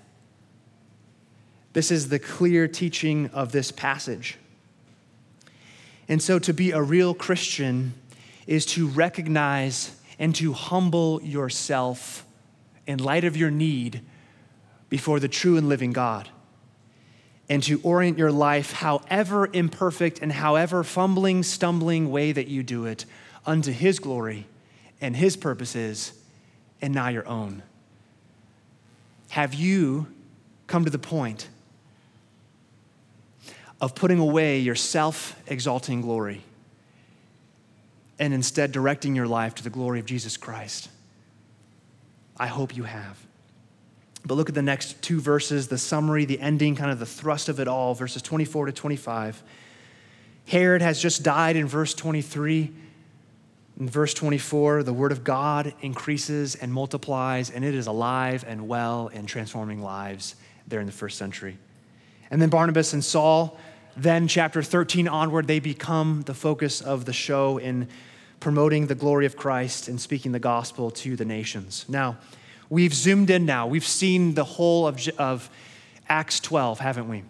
This 1.72 1.90
is 1.90 2.08
the 2.08 2.18
clear 2.18 2.68
teaching 2.68 3.28
of 3.28 3.52
this 3.52 3.70
passage. 3.70 4.36
And 6.08 6.20
so, 6.20 6.38
to 6.40 6.52
be 6.52 6.72
a 6.72 6.82
real 6.82 7.14
Christian 7.14 7.94
is 8.46 8.66
to 8.66 8.88
recognize 8.88 9.96
and 10.18 10.34
to 10.34 10.52
humble 10.52 11.22
yourself 11.22 12.26
in 12.86 12.98
light 12.98 13.24
of 13.24 13.36
your 13.36 13.50
need 13.50 14.02
before 14.88 15.20
the 15.20 15.28
true 15.28 15.56
and 15.56 15.68
living 15.68 15.92
God, 15.92 16.28
and 17.50 17.64
to 17.64 17.80
orient 17.82 18.16
your 18.16 18.30
life, 18.30 18.72
however 18.72 19.50
imperfect 19.52 20.20
and 20.22 20.30
however 20.30 20.84
fumbling, 20.84 21.42
stumbling 21.42 22.08
way 22.08 22.30
that 22.30 22.46
you 22.46 22.62
do 22.62 22.86
it, 22.86 23.04
unto 23.44 23.72
His 23.72 23.98
glory 23.98 24.46
and 25.00 25.16
His 25.16 25.36
purposes, 25.36 26.12
and 26.80 26.94
not 26.94 27.12
your 27.12 27.26
own. 27.26 27.64
Have 29.30 29.52
you 29.52 30.06
come 30.68 30.84
to 30.84 30.90
the 30.90 30.98
point 30.98 31.48
of 33.80 33.96
putting 33.96 34.20
away 34.20 34.60
your 34.60 34.76
self 34.76 35.34
exalting 35.48 36.02
glory 36.02 36.42
and 38.20 38.32
instead 38.32 38.70
directing 38.70 39.16
your 39.16 39.26
life 39.26 39.56
to 39.56 39.64
the 39.64 39.70
glory 39.70 39.98
of 39.98 40.06
Jesus 40.06 40.36
Christ? 40.36 40.88
I 42.36 42.46
hope 42.46 42.76
you 42.76 42.84
have. 42.84 43.18
But 44.24 44.34
look 44.34 44.48
at 44.48 44.54
the 44.54 44.62
next 44.62 45.00
two 45.02 45.20
verses, 45.20 45.68
the 45.68 45.78
summary, 45.78 46.24
the 46.24 46.40
ending, 46.40 46.76
kind 46.76 46.90
of 46.90 46.98
the 46.98 47.06
thrust 47.06 47.48
of 47.48 47.58
it 47.58 47.68
all, 47.68 47.94
verses 47.94 48.22
24 48.22 48.66
to 48.66 48.72
25. 48.72 49.42
Herod 50.46 50.82
has 50.82 51.00
just 51.00 51.22
died 51.22 51.56
in 51.56 51.66
verse 51.66 51.94
23. 51.94 52.70
In 53.78 53.88
verse 53.88 54.12
24, 54.12 54.82
the 54.82 54.92
word 54.92 55.10
of 55.10 55.24
God 55.24 55.72
increases 55.80 56.54
and 56.54 56.72
multiplies, 56.72 57.50
and 57.50 57.64
it 57.64 57.74
is 57.74 57.86
alive 57.86 58.44
and 58.46 58.68
well 58.68 59.10
and 59.12 59.26
transforming 59.26 59.82
lives 59.82 60.34
there 60.68 60.80
in 60.80 60.86
the 60.86 60.92
first 60.92 61.16
century. 61.16 61.56
And 62.30 62.42
then 62.42 62.50
Barnabas 62.50 62.92
and 62.92 63.02
Saul, 63.02 63.58
then 63.96 64.28
chapter 64.28 64.62
13 64.62 65.08
onward, 65.08 65.46
they 65.46 65.60
become 65.60 66.22
the 66.26 66.34
focus 66.34 66.80
of 66.80 67.06
the 67.06 67.12
show 67.12 67.58
in 67.58 67.88
promoting 68.38 68.86
the 68.86 68.94
glory 68.94 69.26
of 69.26 69.36
Christ 69.36 69.88
and 69.88 70.00
speaking 70.00 70.32
the 70.32 70.38
gospel 70.38 70.90
to 70.90 71.16
the 71.16 71.24
nations. 71.24 71.84
Now, 71.88 72.18
we've 72.70 72.94
zoomed 72.94 73.28
in 73.28 73.44
now. 73.44 73.66
We've 73.66 73.86
seen 73.86 74.34
the 74.34 74.44
whole 74.44 74.86
of, 74.86 75.06
of 75.18 75.50
Acts 76.08 76.40
12, 76.40 76.78
haven't 76.78 77.08
we? 77.08 77.24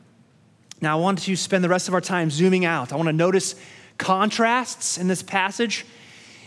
Now, 0.81 0.99
I 0.99 1.01
want 1.01 1.19
to 1.21 1.37
spend 1.37 1.65
the 1.65 1.69
rest 1.69 1.89
of 1.89 1.95
our 1.95 2.01
time 2.01 2.31
zooming 2.31 2.65
out. 2.65 2.93
I 2.93 2.97
want 2.97 3.09
to 3.09 3.13
notice 3.13 3.55
contrasts 3.99 4.97
in 4.97 5.09
this 5.09 5.23
passage 5.23 5.85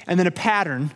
and 0.07 0.19
then 0.19 0.27
a 0.27 0.31
pattern. 0.31 0.91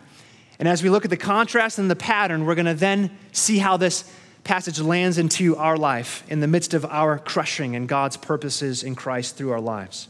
And 0.58 0.66
as 0.66 0.82
we 0.82 0.90
look 0.90 1.04
at 1.04 1.10
the 1.10 1.16
contrast 1.16 1.78
and 1.78 1.90
the 1.90 1.96
pattern, 1.96 2.46
we're 2.46 2.56
going 2.56 2.66
to 2.66 2.74
then 2.74 3.16
see 3.32 3.58
how 3.58 3.76
this 3.76 4.10
passage 4.42 4.80
lands 4.80 5.18
into 5.18 5.56
our 5.56 5.76
life 5.76 6.24
in 6.28 6.40
the 6.40 6.48
midst 6.48 6.74
of 6.74 6.84
our 6.86 7.18
crushing 7.18 7.76
and 7.76 7.88
God's 7.88 8.16
purposes 8.16 8.82
in 8.82 8.94
Christ 8.94 9.36
through 9.36 9.52
our 9.52 9.60
lives. 9.60 10.08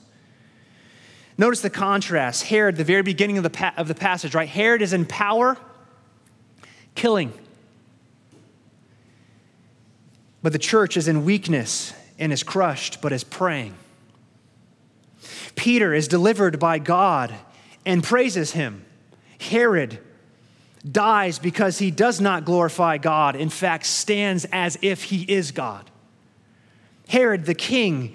Notice 1.36 1.60
the 1.60 1.70
contrast. 1.70 2.44
Herod, 2.44 2.76
the 2.76 2.84
very 2.84 3.02
beginning 3.02 3.36
of 3.36 3.44
the, 3.44 3.50
pa- 3.50 3.74
of 3.76 3.88
the 3.88 3.94
passage, 3.94 4.34
right? 4.34 4.48
Herod 4.48 4.80
is 4.80 4.92
in 4.92 5.06
power, 5.06 5.56
killing. 6.94 7.32
But 10.42 10.52
the 10.52 10.58
church 10.58 10.96
is 10.96 11.08
in 11.08 11.24
weakness 11.24 11.92
and 12.18 12.32
is 12.32 12.42
crushed, 12.42 13.00
but 13.00 13.12
is 13.12 13.24
praying. 13.24 13.74
Peter 15.56 15.92
is 15.92 16.08
delivered 16.08 16.58
by 16.58 16.78
God 16.78 17.34
and 17.84 18.02
praises 18.02 18.52
him. 18.52 18.84
Herod 19.40 19.98
dies 20.90 21.38
because 21.38 21.78
he 21.78 21.90
does 21.90 22.20
not 22.20 22.44
glorify 22.44 22.98
God, 22.98 23.34
in 23.34 23.48
fact, 23.48 23.86
stands 23.86 24.46
as 24.52 24.78
if 24.82 25.04
he 25.04 25.22
is 25.22 25.50
God. 25.50 25.90
Herod, 27.08 27.46
the 27.46 27.54
king, 27.54 28.14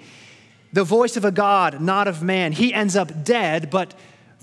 the 0.72 0.84
voice 0.84 1.16
of 1.16 1.24
a 1.24 1.30
God, 1.30 1.80
not 1.80 2.08
of 2.08 2.22
man, 2.22 2.52
he 2.52 2.72
ends 2.72 2.96
up 2.96 3.24
dead, 3.24 3.70
but 3.70 3.94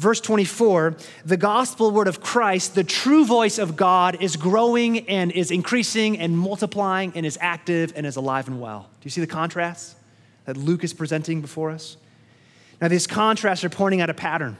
verse 0.01 0.19
24, 0.19 0.97
the 1.25 1.37
gospel 1.37 1.91
word 1.91 2.07
of 2.07 2.21
Christ, 2.21 2.73
the 2.73 2.83
true 2.83 3.23
voice 3.23 3.59
of 3.59 3.75
God, 3.75 4.21
is 4.21 4.35
growing 4.35 5.07
and 5.07 5.31
is 5.31 5.51
increasing 5.51 6.17
and 6.17 6.35
multiplying 6.35 7.13
and 7.15 7.23
is 7.23 7.37
active 7.39 7.93
and 7.95 8.05
is 8.07 8.15
alive 8.15 8.47
and 8.47 8.59
well. 8.59 8.89
Do 8.99 9.05
you 9.05 9.11
see 9.11 9.21
the 9.21 9.27
contrasts 9.27 9.95
that 10.45 10.57
Luke 10.57 10.83
is 10.83 10.91
presenting 10.91 11.39
before 11.39 11.69
us? 11.69 11.97
Now, 12.81 12.87
these 12.87 13.05
contrasts 13.05 13.63
are 13.63 13.69
pointing 13.69 14.01
at 14.01 14.09
a 14.09 14.13
pattern. 14.15 14.57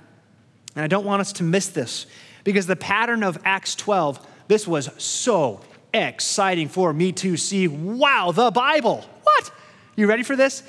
And 0.76 0.86
I 0.86 0.88
don't 0.88 1.06
want 1.06 1.22
us 1.22 1.34
to 1.34 1.44
miss 1.44 1.70
this 1.70 2.06
because 2.44 2.68
the 2.68 2.76
pattern 2.76 3.24
of 3.24 3.40
Acts 3.44 3.74
12, 3.74 4.26
this 4.48 4.68
was 4.68 4.92
so 5.02 5.62
exciting 5.92 6.70
for 6.70 6.94
me 6.94 7.12
to 7.14 7.36
see. 7.36 7.68
Wow, 7.68 8.32
the 8.32 8.52
Bible. 8.52 9.04
What? 9.24 9.52
You 9.96 10.06
ready 10.06 10.22
for 10.22 10.36
this? 10.36 10.62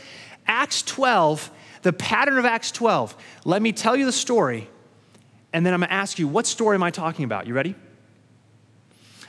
Acts 0.46 0.80
12, 0.82 1.50
the 1.82 1.92
pattern 1.92 2.38
of 2.38 2.44
Acts 2.44 2.70
12. 2.72 3.16
Let 3.44 3.62
me 3.62 3.72
tell 3.72 3.96
you 3.96 4.06
the 4.06 4.12
story, 4.12 4.68
and 5.52 5.66
then 5.66 5.74
I'm 5.74 5.80
gonna 5.80 5.92
ask 5.92 6.18
you, 6.18 6.26
what 6.26 6.46
story 6.46 6.74
am 6.74 6.82
I 6.82 6.90
talking 6.90 7.24
about? 7.24 7.46
You 7.46 7.54
ready? 7.54 7.74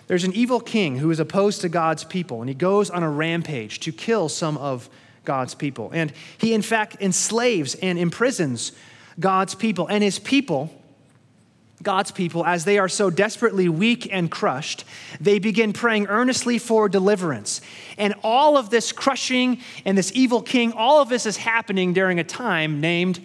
There's 0.08 0.24
an 0.24 0.34
evil 0.34 0.60
king 0.60 0.98
who 0.98 1.12
is 1.12 1.20
opposed 1.20 1.62
to 1.62 1.70
God's 1.70 2.04
people, 2.04 2.42
and 2.42 2.50
he 2.50 2.56
goes 2.56 2.90
on 2.90 3.04
a 3.04 3.10
rampage 3.10 3.80
to 3.82 3.92
kill 3.92 4.30
some 4.30 4.58
of 4.58 4.90
God's 5.26 5.56
people. 5.56 5.90
And 5.94 6.12
he, 6.38 6.54
in 6.54 6.62
fact, 6.62 6.98
enslaves 7.00 7.76
and 7.76 7.98
imprisons 7.98 8.74
God's 9.20 9.56
people. 9.56 9.88
And 9.88 10.04
his 10.04 10.20
people, 10.20 10.70
God's 11.84 12.12
people, 12.12 12.46
as 12.46 12.66
they 12.66 12.78
are 12.80 12.90
so 12.90 13.10
desperately 13.10 13.70
weak 13.70 14.08
and 14.12 14.32
crushed, 14.32 14.86
they 15.20 15.38
begin 15.38 15.74
praying 15.74 16.08
earnestly 16.08 16.58
for 16.58 16.90
deliverance. 16.90 17.62
And 17.98 18.16
all 18.24 18.58
of 18.58 18.70
this 18.70 18.92
crushing 18.92 19.60
and 19.86 19.98
this 19.98 20.12
evil 20.16 20.42
king, 20.42 20.72
all 20.72 21.02
of 21.02 21.10
this 21.10 21.26
is 21.26 21.38
happening 21.38 21.94
during 21.94 22.20
a 22.20 22.24
time 22.24 22.82
named 22.82 23.20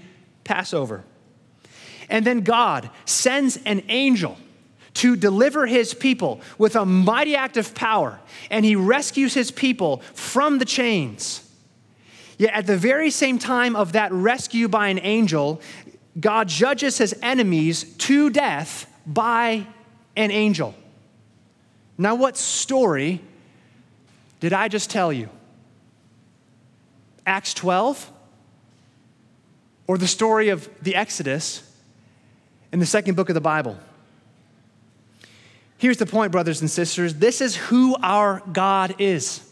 Passover. 0.44 1.04
And 2.10 2.24
then 2.26 2.40
God 2.40 2.90
sends 3.04 3.58
an 3.64 3.82
angel 3.88 4.36
to 4.94 5.14
deliver 5.14 5.66
his 5.66 5.94
people 5.94 6.40
with 6.56 6.74
a 6.74 6.84
mighty 6.84 7.36
act 7.36 7.56
of 7.56 7.74
power, 7.74 8.18
and 8.50 8.64
he 8.64 8.74
rescues 8.74 9.34
his 9.34 9.50
people 9.50 9.98
from 10.14 10.58
the 10.58 10.64
chains. 10.64 11.44
Yet 12.38 12.54
at 12.54 12.66
the 12.66 12.76
very 12.76 13.10
same 13.10 13.38
time 13.38 13.76
of 13.76 13.92
that 13.92 14.12
rescue 14.12 14.68
by 14.68 14.88
an 14.88 15.00
angel, 15.00 15.60
God 16.18 16.48
judges 16.48 16.98
his 16.98 17.14
enemies 17.22 17.84
to 17.98 18.30
death 18.30 18.90
by 19.06 19.66
an 20.16 20.30
angel. 20.30 20.74
Now, 21.96 22.14
what 22.14 22.36
story 22.36 23.20
did 24.40 24.52
I 24.52 24.68
just 24.68 24.90
tell 24.90 25.12
you? 25.12 25.28
Acts 27.26 27.54
12? 27.54 28.12
Or 29.86 29.98
the 29.98 30.06
story 30.06 30.50
of 30.50 30.68
the 30.82 30.94
Exodus 30.94 31.62
in 32.72 32.78
the 32.78 32.86
second 32.86 33.14
book 33.14 33.28
of 33.28 33.34
the 33.34 33.40
Bible? 33.40 33.78
Here's 35.78 35.96
the 35.96 36.06
point, 36.06 36.32
brothers 36.32 36.60
and 36.60 36.70
sisters 36.70 37.14
this 37.14 37.40
is 37.40 37.56
who 37.56 37.96
our 38.02 38.42
God 38.52 38.96
is. 38.98 39.47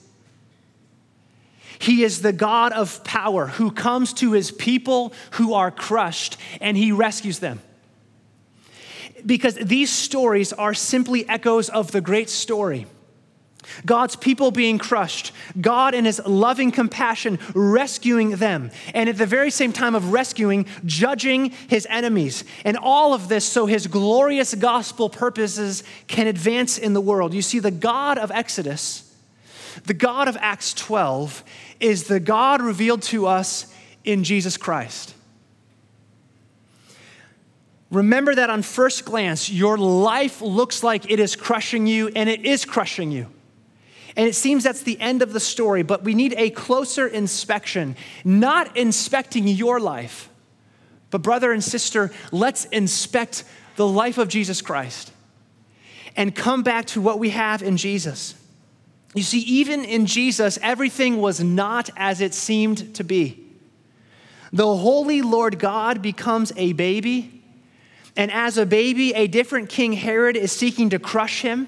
He 1.79 2.03
is 2.03 2.23
the 2.23 2.33
God 2.33 2.73
of 2.73 3.05
power 3.05 3.47
who 3.47 3.71
comes 3.71 4.13
to 4.15 4.33
his 4.33 4.51
people 4.51 5.13
who 5.33 5.55
are 5.55 5.71
crushed 5.71 6.37
and 6.61 6.77
he 6.77 6.93
rescues 6.93 7.39
them. 7.39 7.61
Because 9.25 9.55
these 9.55 9.91
stories 9.91 10.53
are 10.53 10.75
simply 10.75 11.29
echoes 11.29 11.69
of 11.69 11.93
the 11.93 12.01
great 12.01 12.31
story. 12.31 12.87
God's 13.85 14.17
people 14.17 14.51
being 14.51 14.79
crushed, 14.79 15.33
God 15.61 15.95
in 15.95 16.05
his 16.05 16.21
loving 16.25 16.71
compassion 16.71 17.39
rescuing 17.55 18.31
them, 18.37 18.71
and 18.95 19.09
at 19.09 19.19
the 19.19 19.27
very 19.27 19.51
same 19.51 19.73
time 19.73 19.95
of 19.95 20.13
rescuing, 20.13 20.67
judging 20.85 21.51
his 21.69 21.87
enemies. 21.91 22.45
And 22.65 22.77
all 22.77 23.13
of 23.13 23.29
this 23.29 23.45
so 23.45 23.67
his 23.67 23.87
glorious 23.87 24.55
gospel 24.55 25.09
purposes 25.09 25.83
can 26.07 26.27
advance 26.27 26.79
in 26.79 26.93
the 26.93 27.01
world. 27.01 27.35
You 27.35 27.43
see, 27.43 27.59
the 27.59 27.71
God 27.71 28.19
of 28.19 28.31
Exodus, 28.31 29.06
the 29.85 29.95
God 29.95 30.29
of 30.29 30.37
Acts 30.41 30.75
12, 30.75 31.45
is 31.81 32.05
the 32.05 32.21
God 32.21 32.63
revealed 32.63 33.03
to 33.03 33.27
us 33.27 33.73
in 34.05 34.25
Jesus 34.25 34.57
Christ. 34.57 35.15
Remember 37.91 38.35
that 38.35 38.51
on 38.51 38.63
first 38.63 39.05
glance, 39.05 39.49
your 39.49 39.79
life 39.79 40.43
looks 40.43 40.83
like 40.83 41.11
it 41.11 41.21
is 41.21 41.37
crushing 41.37 41.87
you, 41.87 42.09
and 42.09 42.29
it 42.29 42.45
is 42.45 42.65
crushing 42.65 43.11
you. 43.11 43.27
And 44.17 44.27
it 44.27 44.35
seems 44.35 44.65
that's 44.65 44.83
the 44.83 44.99
end 44.99 45.23
of 45.23 45.33
the 45.33 45.41
story, 45.41 45.83
but 45.83 46.03
we 46.03 46.15
need 46.15 46.35
a 46.39 46.51
closer 46.51 47.07
inspection, 47.07 47.97
not 48.25 48.77
inspecting 48.77 49.47
your 49.47 49.79
life, 49.79 50.31
but 51.11 51.23
brother 51.23 51.53
and 51.53 51.63
sister, 51.63 52.11
let's 52.33 52.65
inspect 52.67 53.45
the 53.77 53.87
life 53.87 54.19
of 54.19 54.29
Jesus 54.29 54.63
Christ 54.63 55.13
and 56.17 56.35
come 56.35 56.63
back 56.63 56.87
to 56.87 57.01
what 57.01 57.19
we 57.19 57.31
have 57.31 57.63
in 57.63 57.77
Jesus. 57.77 58.35
You 59.17 59.23
see, 59.23 59.41
even 59.41 59.87
in 59.87 60.05
Jesus, 60.05 60.59
everything 60.61 61.23
was 61.23 61.43
not 61.43 61.89
as 61.97 62.21
it 62.21 62.35
seemed 62.35 62.95
to 62.97 63.03
be. 63.03 63.43
The 64.53 64.77
holy 64.77 65.23
Lord 65.23 65.59
God 65.59 66.03
becomes 66.03 66.53
a 66.55 66.75
baby, 66.75 67.43
and 68.15 68.31
as 68.31 68.59
a 68.59 68.67
baby, 68.67 69.15
a 69.15 69.27
different 69.27 69.71
King 69.71 69.95
Herod 69.95 70.37
is 70.37 70.53
seeking 70.53 70.91
to 70.91 70.99
crush 70.99 71.41
him. 71.41 71.67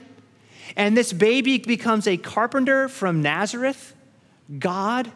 And 0.76 0.94
this 0.94 1.14
baby 1.14 1.56
becomes 1.56 2.06
a 2.06 2.18
carpenter 2.18 2.86
from 2.86 3.22
Nazareth, 3.22 3.94
God, 4.58 5.10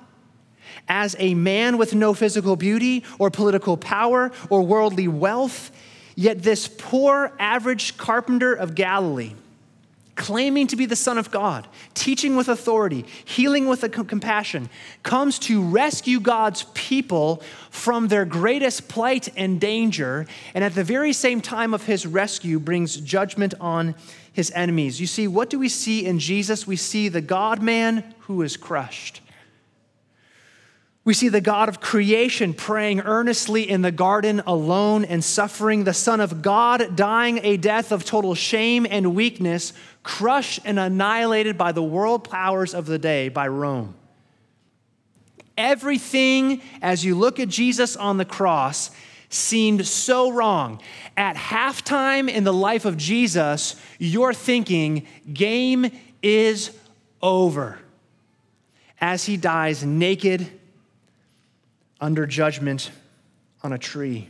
as 0.88 1.14
a 1.18 1.35
man 1.35 1.77
with 1.77 1.95
no 1.95 2.14
physical 2.14 2.57
beauty 2.57 3.05
or 3.18 3.31
political 3.31 3.77
power 3.77 4.33
or 4.49 4.62
worldly 4.62 5.07
wealth. 5.07 5.71
Yet 6.16 6.42
this 6.42 6.66
poor, 6.66 7.33
average 7.38 7.99
carpenter 7.99 8.55
of 8.55 8.75
Galilee, 8.75 9.35
claiming 10.14 10.66
to 10.66 10.77
be 10.77 10.85
the 10.85 10.94
Son 10.96 11.16
of 11.16 11.31
God, 11.31 11.66
teaching 11.94 12.37
with 12.37 12.48
authority, 12.48 13.07
healing 13.25 13.66
with 13.66 13.90
compassion, 13.90 14.68
comes 15.03 15.38
to 15.38 15.62
rescue 15.62 16.20
God's 16.20 16.64
people 16.75 17.42
from 17.70 18.09
their 18.09 18.27
greatest 18.27 18.88
plight 18.88 19.31
and 19.37 19.59
danger, 19.59 20.27
and 20.55 20.62
at 20.62 20.75
the 20.75 20.85
very 20.85 21.14
same 21.14 21.40
time 21.40 21.72
of 21.72 21.85
his 21.85 22.07
rescue, 22.07 22.61
brings 22.61 22.96
judgment 22.98 23.55
on 23.59 23.94
his 24.33 24.51
enemies. 24.51 25.01
You 25.01 25.07
see, 25.07 25.27
what 25.27 25.48
do 25.48 25.59
we 25.59 25.70
see 25.70 26.05
in 26.05 26.18
Jesus? 26.18 26.66
We 26.66 26.77
see 26.77 27.09
the 27.09 27.22
God 27.22 27.62
man 27.62 28.14
who 28.20 28.42
is 28.42 28.57
crushed. 28.57 29.22
We 31.05 31.15
see 31.15 31.29
the 31.29 31.41
God 31.41 31.69
of 31.69 31.81
creation 31.81 32.55
praying 32.55 33.01
earnestly 33.01 33.69
in 33.69 33.83
the 33.83 33.91
garden 33.91 34.41
alone 34.47 35.05
and 35.05 35.23
suffering, 35.25 35.83
the 35.83 35.93
Son 35.93 36.21
of 36.21 36.43
God 36.43 36.95
dying 36.95 37.41
a 37.43 37.57
death 37.57 37.91
of 37.91 38.05
total 38.05 38.37
shame 38.37 38.87
and 38.88 39.15
weakness, 39.17 39.73
crushed 40.05 40.61
and 40.65 40.79
annihilated 40.79 41.59
by 41.59 41.73
the 41.73 41.83
world 41.83 42.31
powers 42.31 42.73
of 42.73 42.87
the 42.87 43.01
day, 43.01 43.29
by 43.29 43.49
Rome. 43.49 43.97
Everything, 45.59 46.62
as 46.81 47.05
you 47.05 47.17
look 47.17 47.41
at 47.41 47.49
Jesus 47.49 47.97
on 47.97 48.17
the 48.17 48.25
cross, 48.25 48.93
seemed 49.29 49.85
so 49.87 50.31
wrong. 50.31 50.81
At 51.17 51.35
halftime 51.35 52.31
in 52.31 52.45
the 52.45 52.53
life 52.53 52.85
of 52.85 52.97
Jesus, 52.97 53.75
you're 53.99 54.35
thinking, 54.35 55.07
game 55.33 55.91
is 56.23 56.71
over. 57.21 57.81
As 59.01 59.25
he 59.25 59.37
dies 59.37 59.85
naked 59.85 60.49
under 62.03 62.27
judgment 62.27 62.91
on 63.62 63.73
a 63.73 63.79
tree. 63.79 64.29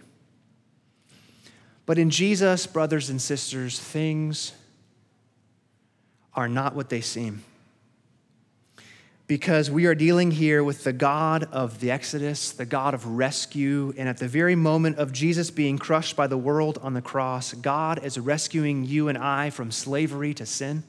But 1.87 1.99
in 1.99 2.11
Jesus, 2.11 2.67
brothers 2.67 3.09
and 3.11 3.21
sisters, 3.21 3.81
things 3.81 4.53
are 6.35 6.49
not 6.49 6.77
what 6.77 6.91
they 6.91 7.01
seem. 7.01 7.43
Because 9.27 9.71
we 9.71 9.87
are 9.87 9.95
dealing 9.95 10.31
here 10.31 10.63
with 10.63 10.85
the 10.85 10.93
God 10.93 11.45
of 11.45 11.81
the 11.81 11.91
Exodus, 11.91 12.53
the 12.53 12.67
God 12.67 12.93
of 12.93 13.07
rescue, 13.07 13.95
and 13.97 14.07
at 14.07 14.19
the 14.19 14.29
very 14.29 14.55
moment 14.55 14.99
of 14.99 15.11
Jesus 15.11 15.51
being 15.51 15.79
crushed 15.79 16.15
by 16.15 16.27
the 16.27 16.37
world 16.37 16.79
on 16.83 16.93
the 16.93 17.01
cross, 17.01 17.55
God 17.55 18.05
is 18.05 18.19
rescuing 18.19 18.85
you 18.85 19.09
and 19.09 19.17
I 19.17 19.49
from 19.49 19.71
slavery 19.71 20.35
to 20.35 20.45
sin. 20.45 20.85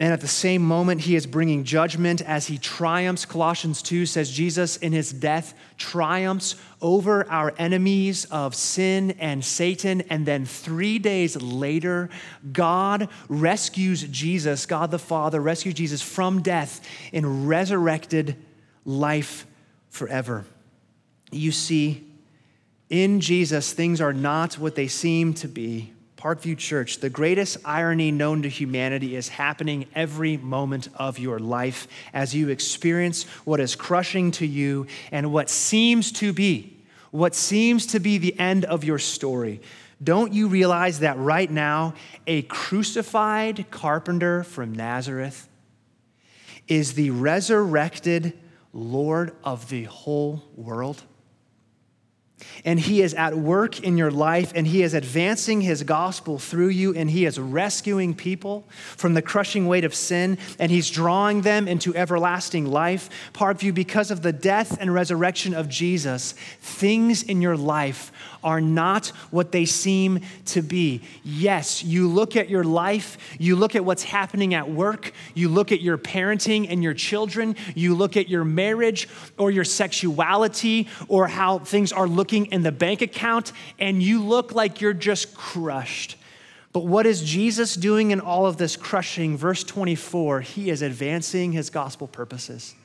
And 0.00 0.14
at 0.14 0.22
the 0.22 0.28
same 0.28 0.62
moment, 0.62 1.02
he 1.02 1.14
is 1.14 1.26
bringing 1.26 1.62
judgment 1.62 2.22
as 2.22 2.46
he 2.46 2.56
triumphs. 2.56 3.26
Colossians 3.26 3.82
2 3.82 4.06
says 4.06 4.30
Jesus, 4.30 4.78
in 4.78 4.94
his 4.94 5.12
death, 5.12 5.52
triumphs 5.76 6.56
over 6.80 7.28
our 7.28 7.52
enemies 7.58 8.24
of 8.30 8.54
sin 8.54 9.10
and 9.18 9.44
Satan. 9.44 10.00
And 10.08 10.24
then 10.24 10.46
three 10.46 10.98
days 10.98 11.36
later, 11.36 12.08
God 12.50 13.10
rescues 13.28 14.02
Jesus, 14.04 14.64
God 14.64 14.90
the 14.90 14.98
Father 14.98 15.38
rescues 15.38 15.74
Jesus 15.74 16.00
from 16.00 16.40
death 16.40 16.80
in 17.12 17.46
resurrected 17.46 18.36
life 18.86 19.46
forever. 19.90 20.46
You 21.30 21.52
see, 21.52 22.06
in 22.88 23.20
Jesus, 23.20 23.74
things 23.74 24.00
are 24.00 24.14
not 24.14 24.54
what 24.54 24.76
they 24.76 24.88
seem 24.88 25.34
to 25.34 25.46
be. 25.46 25.92
Parkview 26.20 26.58
Church, 26.58 26.98
the 26.98 27.08
greatest 27.08 27.56
irony 27.64 28.12
known 28.12 28.42
to 28.42 28.48
humanity 28.48 29.16
is 29.16 29.28
happening 29.28 29.86
every 29.94 30.36
moment 30.36 30.88
of 30.96 31.18
your 31.18 31.38
life 31.38 31.88
as 32.12 32.34
you 32.34 32.50
experience 32.50 33.24
what 33.46 33.58
is 33.58 33.74
crushing 33.74 34.30
to 34.32 34.46
you 34.46 34.86
and 35.12 35.32
what 35.32 35.48
seems 35.48 36.12
to 36.12 36.34
be, 36.34 36.76
what 37.10 37.34
seems 37.34 37.86
to 37.86 38.00
be 38.00 38.18
the 38.18 38.38
end 38.38 38.66
of 38.66 38.84
your 38.84 38.98
story. 38.98 39.62
Don't 40.04 40.34
you 40.34 40.48
realize 40.48 40.98
that 40.98 41.16
right 41.16 41.50
now, 41.50 41.94
a 42.26 42.42
crucified 42.42 43.70
carpenter 43.70 44.44
from 44.44 44.74
Nazareth 44.74 45.48
is 46.68 46.92
the 46.92 47.10
resurrected 47.10 48.38
Lord 48.74 49.34
of 49.42 49.70
the 49.70 49.84
whole 49.84 50.42
world? 50.54 51.02
And 52.64 52.80
He 52.80 53.02
is 53.02 53.14
at 53.14 53.36
work 53.36 53.80
in 53.80 53.98
your 53.98 54.10
life, 54.10 54.52
and 54.54 54.66
He 54.66 54.82
is 54.82 54.94
advancing 54.94 55.60
His 55.60 55.82
gospel 55.82 56.38
through 56.38 56.68
you, 56.68 56.94
and 56.94 57.10
He 57.10 57.24
is 57.24 57.38
rescuing 57.38 58.14
people 58.14 58.66
from 58.96 59.14
the 59.14 59.22
crushing 59.22 59.66
weight 59.66 59.84
of 59.84 59.94
sin, 59.94 60.38
and 60.58 60.70
He's 60.70 60.90
drawing 60.90 61.42
them 61.42 61.68
into 61.68 61.94
everlasting 61.94 62.66
life. 62.66 63.10
part 63.32 63.50
Parkview, 63.50 63.74
because 63.74 64.10
of 64.10 64.22
the 64.22 64.32
death 64.32 64.78
and 64.80 64.94
resurrection 64.94 65.54
of 65.54 65.68
Jesus, 65.68 66.32
things 66.60 67.22
in 67.22 67.42
your 67.42 67.56
life 67.56 68.12
are 68.42 68.60
not 68.60 69.08
what 69.30 69.52
they 69.52 69.64
seem 69.64 70.20
to 70.46 70.62
be. 70.62 71.02
Yes, 71.24 71.84
you 71.84 72.08
look 72.08 72.36
at 72.36 72.48
your 72.48 72.64
life, 72.64 73.18
you 73.38 73.56
look 73.56 73.74
at 73.74 73.84
what's 73.84 74.02
happening 74.04 74.54
at 74.54 74.70
work, 74.70 75.12
you 75.34 75.48
look 75.48 75.72
at 75.72 75.80
your 75.80 75.98
parenting 75.98 76.66
and 76.70 76.82
your 76.82 76.94
children, 76.94 77.56
you 77.74 77.94
look 77.94 78.16
at 78.16 78.28
your 78.28 78.44
marriage 78.44 79.08
or 79.36 79.50
your 79.50 79.64
sexuality 79.64 80.88
or 81.08 81.26
how 81.26 81.58
things 81.58 81.92
are 81.92 82.06
looking 82.30 82.52
in 82.52 82.62
the 82.62 82.70
bank 82.70 83.02
account, 83.02 83.52
and 83.80 84.00
you 84.00 84.22
look 84.22 84.52
like 84.52 84.80
you're 84.80 84.92
just 84.92 85.34
crushed. 85.34 86.16
But 86.72 86.86
what 86.86 87.04
is 87.04 87.22
Jesus 87.22 87.74
doing 87.74 88.12
in 88.12 88.20
all 88.20 88.46
of 88.46 88.56
this 88.56 88.76
crushing? 88.76 89.36
Verse 89.36 89.64
24, 89.64 90.42
he 90.42 90.70
is 90.70 90.80
advancing 90.80 91.50
his 91.50 91.70
gospel 91.70 92.06
purposes. 92.06 92.76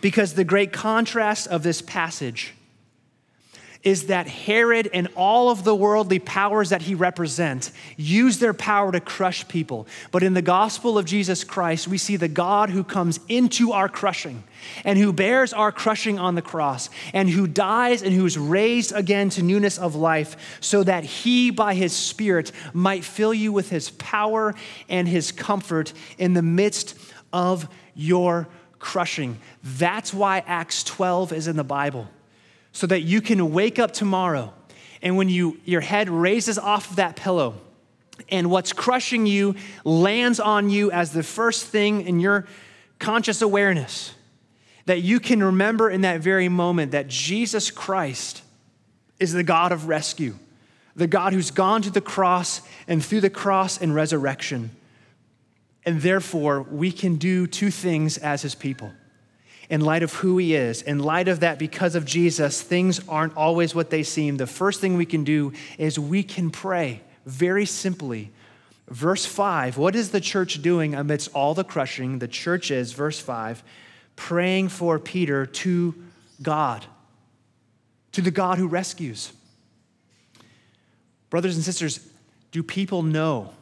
Because 0.00 0.32
the 0.32 0.44
great 0.44 0.72
contrast 0.72 1.46
of 1.48 1.62
this 1.62 1.82
passage 1.82 2.54
is 3.82 4.06
that 4.06 4.26
Herod 4.26 4.90
and 4.92 5.08
all 5.14 5.50
of 5.50 5.62
the 5.62 5.74
worldly 5.74 6.18
powers 6.18 6.70
that 6.70 6.82
he 6.82 6.94
represents 6.94 7.72
use 7.96 8.38
their 8.38 8.52
power 8.52 8.90
to 8.90 9.00
crush 9.00 9.46
people. 9.46 9.86
But 10.10 10.22
in 10.22 10.34
the 10.34 10.42
gospel 10.42 10.98
of 10.98 11.06
Jesus 11.06 11.44
Christ, 11.44 11.86
we 11.86 11.96
see 11.96 12.16
the 12.16 12.28
God 12.28 12.70
who 12.70 12.82
comes 12.82 13.20
into 13.28 13.72
our 13.72 13.88
crushing 13.88 14.42
and 14.84 14.98
who 14.98 15.12
bears 15.12 15.52
our 15.52 15.70
crushing 15.70 16.18
on 16.18 16.34
the 16.34 16.42
cross 16.42 16.90
and 17.12 17.30
who 17.30 17.46
dies 17.46 18.02
and 18.02 18.12
who 18.12 18.26
is 18.26 18.36
raised 18.36 18.92
again 18.92 19.30
to 19.30 19.42
newness 19.42 19.78
of 19.78 19.94
life 19.94 20.58
so 20.60 20.82
that 20.82 21.04
he, 21.04 21.50
by 21.50 21.74
his 21.74 21.92
Spirit, 21.92 22.50
might 22.72 23.04
fill 23.04 23.32
you 23.32 23.52
with 23.52 23.70
his 23.70 23.90
power 23.90 24.54
and 24.88 25.06
his 25.06 25.30
comfort 25.30 25.92
in 26.18 26.34
the 26.34 26.42
midst 26.42 26.98
of 27.32 27.68
your 27.94 28.48
crushing. 28.80 29.38
That's 29.62 30.12
why 30.12 30.42
Acts 30.46 30.82
12 30.82 31.32
is 31.32 31.46
in 31.46 31.56
the 31.56 31.64
Bible 31.64 32.08
so 32.78 32.86
that 32.86 33.00
you 33.00 33.20
can 33.20 33.52
wake 33.52 33.80
up 33.80 33.90
tomorrow 33.90 34.54
and 35.02 35.16
when 35.16 35.28
you, 35.28 35.58
your 35.64 35.80
head 35.80 36.08
raises 36.08 36.60
off 36.60 36.90
of 36.90 36.96
that 36.96 37.16
pillow 37.16 37.54
and 38.28 38.52
what's 38.52 38.72
crushing 38.72 39.26
you 39.26 39.56
lands 39.82 40.38
on 40.38 40.70
you 40.70 40.92
as 40.92 41.10
the 41.10 41.24
first 41.24 41.66
thing 41.66 42.02
in 42.02 42.20
your 42.20 42.46
conscious 43.00 43.42
awareness, 43.42 44.14
that 44.86 45.02
you 45.02 45.18
can 45.18 45.42
remember 45.42 45.90
in 45.90 46.02
that 46.02 46.20
very 46.20 46.48
moment 46.48 46.92
that 46.92 47.08
Jesus 47.08 47.72
Christ 47.72 48.42
is 49.18 49.32
the 49.32 49.42
God 49.42 49.72
of 49.72 49.88
rescue, 49.88 50.36
the 50.94 51.08
God 51.08 51.32
who's 51.32 51.50
gone 51.50 51.82
to 51.82 51.90
the 51.90 52.00
cross 52.00 52.62
and 52.86 53.04
through 53.04 53.22
the 53.22 53.28
cross 53.28 53.82
and 53.82 53.92
resurrection. 53.92 54.70
And 55.84 56.00
therefore, 56.00 56.62
we 56.62 56.92
can 56.92 57.16
do 57.16 57.48
two 57.48 57.72
things 57.72 58.18
as 58.18 58.42
his 58.42 58.54
people 58.54 58.92
in 59.70 59.82
light 59.82 60.02
of 60.02 60.14
who 60.14 60.38
he 60.38 60.54
is, 60.54 60.80
in 60.80 60.98
light 60.98 61.28
of 61.28 61.40
that, 61.40 61.58
because 61.58 61.94
of 61.94 62.06
Jesus, 62.06 62.62
things 62.62 63.00
aren't 63.08 63.36
always 63.36 63.74
what 63.74 63.90
they 63.90 64.02
seem. 64.02 64.36
The 64.36 64.46
first 64.46 64.80
thing 64.80 64.96
we 64.96 65.06
can 65.06 65.24
do 65.24 65.52
is 65.76 65.98
we 65.98 66.22
can 66.22 66.50
pray 66.50 67.02
very 67.26 67.66
simply. 67.66 68.30
Verse 68.88 69.26
5 69.26 69.76
What 69.76 69.94
is 69.94 70.10
the 70.10 70.20
church 70.20 70.62
doing 70.62 70.94
amidst 70.94 71.34
all 71.34 71.52
the 71.54 71.64
crushing? 71.64 72.18
The 72.18 72.28
church 72.28 72.70
is, 72.70 72.92
verse 72.92 73.20
5, 73.20 73.62
praying 74.16 74.70
for 74.70 74.98
Peter 74.98 75.44
to 75.44 75.94
God, 76.40 76.86
to 78.12 78.22
the 78.22 78.30
God 78.30 78.56
who 78.56 78.68
rescues. 78.68 79.32
Brothers 81.28 81.56
and 81.56 81.64
sisters, 81.64 82.00
do 82.52 82.62
people 82.62 83.02
know 83.02 83.52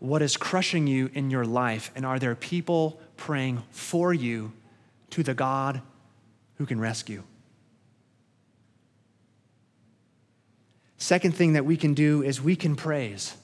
what 0.00 0.20
is 0.20 0.36
crushing 0.36 0.86
you 0.86 1.10
in 1.14 1.30
your 1.30 1.46
life? 1.46 1.90
And 1.96 2.04
are 2.04 2.18
there 2.18 2.34
people 2.34 3.00
praying 3.16 3.62
for 3.70 4.12
you 4.12 4.52
to 5.10 5.22
the 5.22 5.34
God 5.34 5.82
who 6.56 6.66
can 6.66 6.80
rescue. 6.80 7.22
Second 10.98 11.34
thing 11.34 11.52
that 11.52 11.64
we 11.64 11.76
can 11.76 11.94
do 11.94 12.22
is 12.22 12.40
we 12.40 12.56
can 12.56 12.74
praise. 12.74 13.36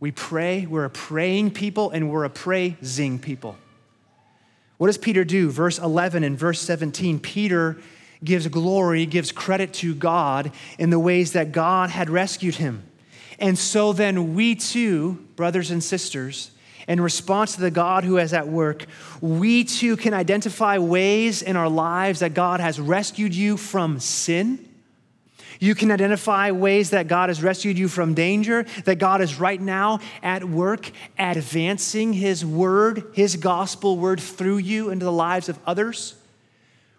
We 0.00 0.10
pray, 0.12 0.66
we're 0.66 0.84
a 0.84 0.90
praying 0.90 1.52
people, 1.52 1.90
and 1.90 2.10
we're 2.10 2.24
a 2.24 2.30
praising 2.30 3.18
people. 3.18 3.56
What 4.78 4.88
does 4.88 4.98
Peter 4.98 5.24
do? 5.24 5.50
Verse 5.50 5.78
11 5.78 6.24
and 6.24 6.38
verse 6.38 6.60
17, 6.60 7.20
Peter 7.20 7.78
gives 8.22 8.46
glory, 8.48 9.06
gives 9.06 9.32
credit 9.32 9.72
to 9.74 9.94
God 9.94 10.52
in 10.78 10.90
the 10.90 10.98
ways 10.98 11.32
that 11.32 11.52
God 11.52 11.90
had 11.90 12.10
rescued 12.10 12.56
him. 12.56 12.84
And 13.38 13.58
so 13.58 13.92
then 13.92 14.34
we 14.34 14.54
too, 14.54 15.26
brothers 15.36 15.70
and 15.70 15.82
sisters, 15.82 16.50
in 16.86 17.00
response 17.00 17.54
to 17.54 17.60
the 17.60 17.70
God 17.70 18.04
who 18.04 18.18
is 18.18 18.32
at 18.32 18.48
work, 18.48 18.86
we 19.20 19.64
too 19.64 19.96
can 19.96 20.14
identify 20.14 20.78
ways 20.78 21.42
in 21.42 21.56
our 21.56 21.68
lives 21.68 22.20
that 22.20 22.34
God 22.34 22.60
has 22.60 22.78
rescued 22.78 23.34
you 23.34 23.56
from 23.56 24.00
sin. 24.00 24.68
You 25.60 25.74
can 25.74 25.90
identify 25.90 26.50
ways 26.50 26.90
that 26.90 27.08
God 27.08 27.30
has 27.30 27.42
rescued 27.42 27.78
you 27.78 27.88
from 27.88 28.14
danger, 28.14 28.64
that 28.84 28.96
God 28.96 29.20
is 29.20 29.38
right 29.38 29.60
now 29.60 30.00
at 30.22 30.44
work 30.44 30.90
advancing 31.18 32.12
His 32.12 32.44
word, 32.44 33.04
His 33.14 33.36
gospel 33.36 33.96
word 33.96 34.20
through 34.20 34.58
you 34.58 34.90
into 34.90 35.04
the 35.04 35.12
lives 35.12 35.48
of 35.48 35.58
others. 35.66 36.16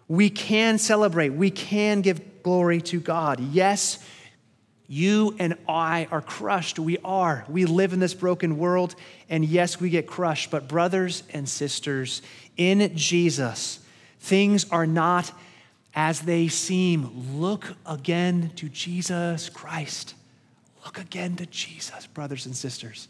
We 0.08 0.30
can 0.30 0.78
celebrate, 0.78 1.30
we 1.30 1.50
can 1.50 2.00
give 2.00 2.42
glory 2.42 2.80
to 2.80 3.00
God. 3.00 3.40
Yes, 3.40 3.98
you 4.88 5.34
and 5.38 5.56
I 5.68 6.06
are 6.10 6.20
crushed. 6.20 6.78
We 6.78 6.98
are. 7.04 7.44
We 7.48 7.64
live 7.64 7.92
in 7.92 8.00
this 8.00 8.14
broken 8.14 8.58
world, 8.58 8.94
and 9.28 9.44
yes, 9.44 9.80
we 9.80 9.90
get 9.90 10.06
crushed. 10.06 10.50
But, 10.50 10.68
brothers 10.68 11.22
and 11.32 11.48
sisters, 11.48 12.22
in 12.56 12.96
Jesus, 12.96 13.80
things 14.20 14.70
are 14.70 14.86
not 14.86 15.32
as 15.94 16.20
they 16.20 16.48
seem. 16.48 17.40
Look 17.40 17.74
again 17.84 18.52
to 18.56 18.68
Jesus 18.68 19.48
Christ. 19.48 20.14
Look 20.84 20.98
again 20.98 21.34
to 21.36 21.46
Jesus, 21.46 22.06
brothers 22.06 22.46
and 22.46 22.54
sisters. 22.54 23.08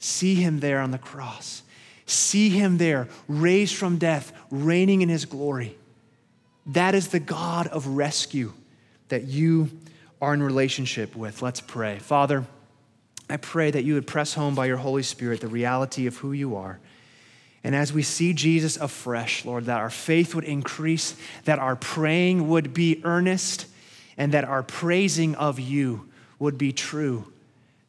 See 0.00 0.34
him 0.34 0.58
there 0.58 0.80
on 0.80 0.90
the 0.90 0.98
cross. 0.98 1.62
See 2.06 2.48
him 2.48 2.78
there, 2.78 3.08
raised 3.28 3.76
from 3.76 3.98
death, 3.98 4.32
reigning 4.50 5.02
in 5.02 5.08
his 5.08 5.24
glory. 5.24 5.76
That 6.66 6.96
is 6.96 7.08
the 7.08 7.20
God 7.20 7.68
of 7.68 7.86
rescue 7.86 8.52
that 9.08 9.24
you 9.24 9.70
are 10.22 10.32
in 10.32 10.42
relationship 10.42 11.16
with. 11.16 11.42
Let's 11.42 11.60
pray. 11.60 11.98
Father, 11.98 12.46
I 13.28 13.36
pray 13.38 13.72
that 13.72 13.82
you 13.82 13.94
would 13.94 14.06
press 14.06 14.34
home 14.34 14.54
by 14.54 14.66
your 14.66 14.76
Holy 14.76 15.02
Spirit 15.02 15.40
the 15.40 15.48
reality 15.48 16.06
of 16.06 16.18
who 16.18 16.32
you 16.32 16.54
are. 16.54 16.78
And 17.64 17.74
as 17.74 17.92
we 17.92 18.02
see 18.02 18.32
Jesus 18.32 18.76
afresh, 18.76 19.44
Lord, 19.44 19.66
that 19.66 19.80
our 19.80 19.90
faith 19.90 20.34
would 20.34 20.44
increase, 20.44 21.16
that 21.44 21.58
our 21.58 21.74
praying 21.74 22.48
would 22.48 22.72
be 22.72 23.00
earnest, 23.04 23.66
and 24.16 24.32
that 24.32 24.44
our 24.44 24.62
praising 24.62 25.34
of 25.34 25.58
you 25.58 26.08
would 26.38 26.56
be 26.56 26.72
true. 26.72 27.32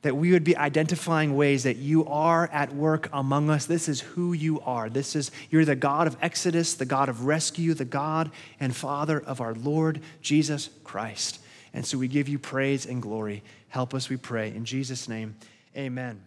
That 0.01 0.17
we 0.17 0.31
would 0.31 0.43
be 0.43 0.57
identifying 0.57 1.35
ways 1.35 1.63
that 1.63 1.77
you 1.77 2.05
are 2.07 2.47
at 2.51 2.73
work 2.73 3.09
among 3.13 3.49
us. 3.49 3.65
This 3.65 3.87
is 3.87 4.01
who 4.01 4.33
you 4.33 4.59
are. 4.61 4.89
This 4.89 5.15
is, 5.15 5.31
you're 5.49 5.65
the 5.65 5.75
God 5.75 6.07
of 6.07 6.17
Exodus, 6.21 6.73
the 6.73 6.85
God 6.85 7.09
of 7.09 7.25
rescue, 7.25 7.73
the 7.73 7.85
God 7.85 8.31
and 8.59 8.75
Father 8.75 9.19
of 9.19 9.39
our 9.39 9.53
Lord 9.53 10.01
Jesus 10.21 10.69
Christ. 10.83 11.39
And 11.73 11.85
so 11.85 11.97
we 11.97 12.07
give 12.07 12.29
you 12.29 12.37
praise 12.37 12.85
and 12.85 13.01
glory. 13.01 13.43
Help 13.69 13.93
us, 13.93 14.09
we 14.09 14.17
pray. 14.17 14.49
In 14.49 14.65
Jesus' 14.65 15.07
name, 15.09 15.35
amen. 15.75 16.21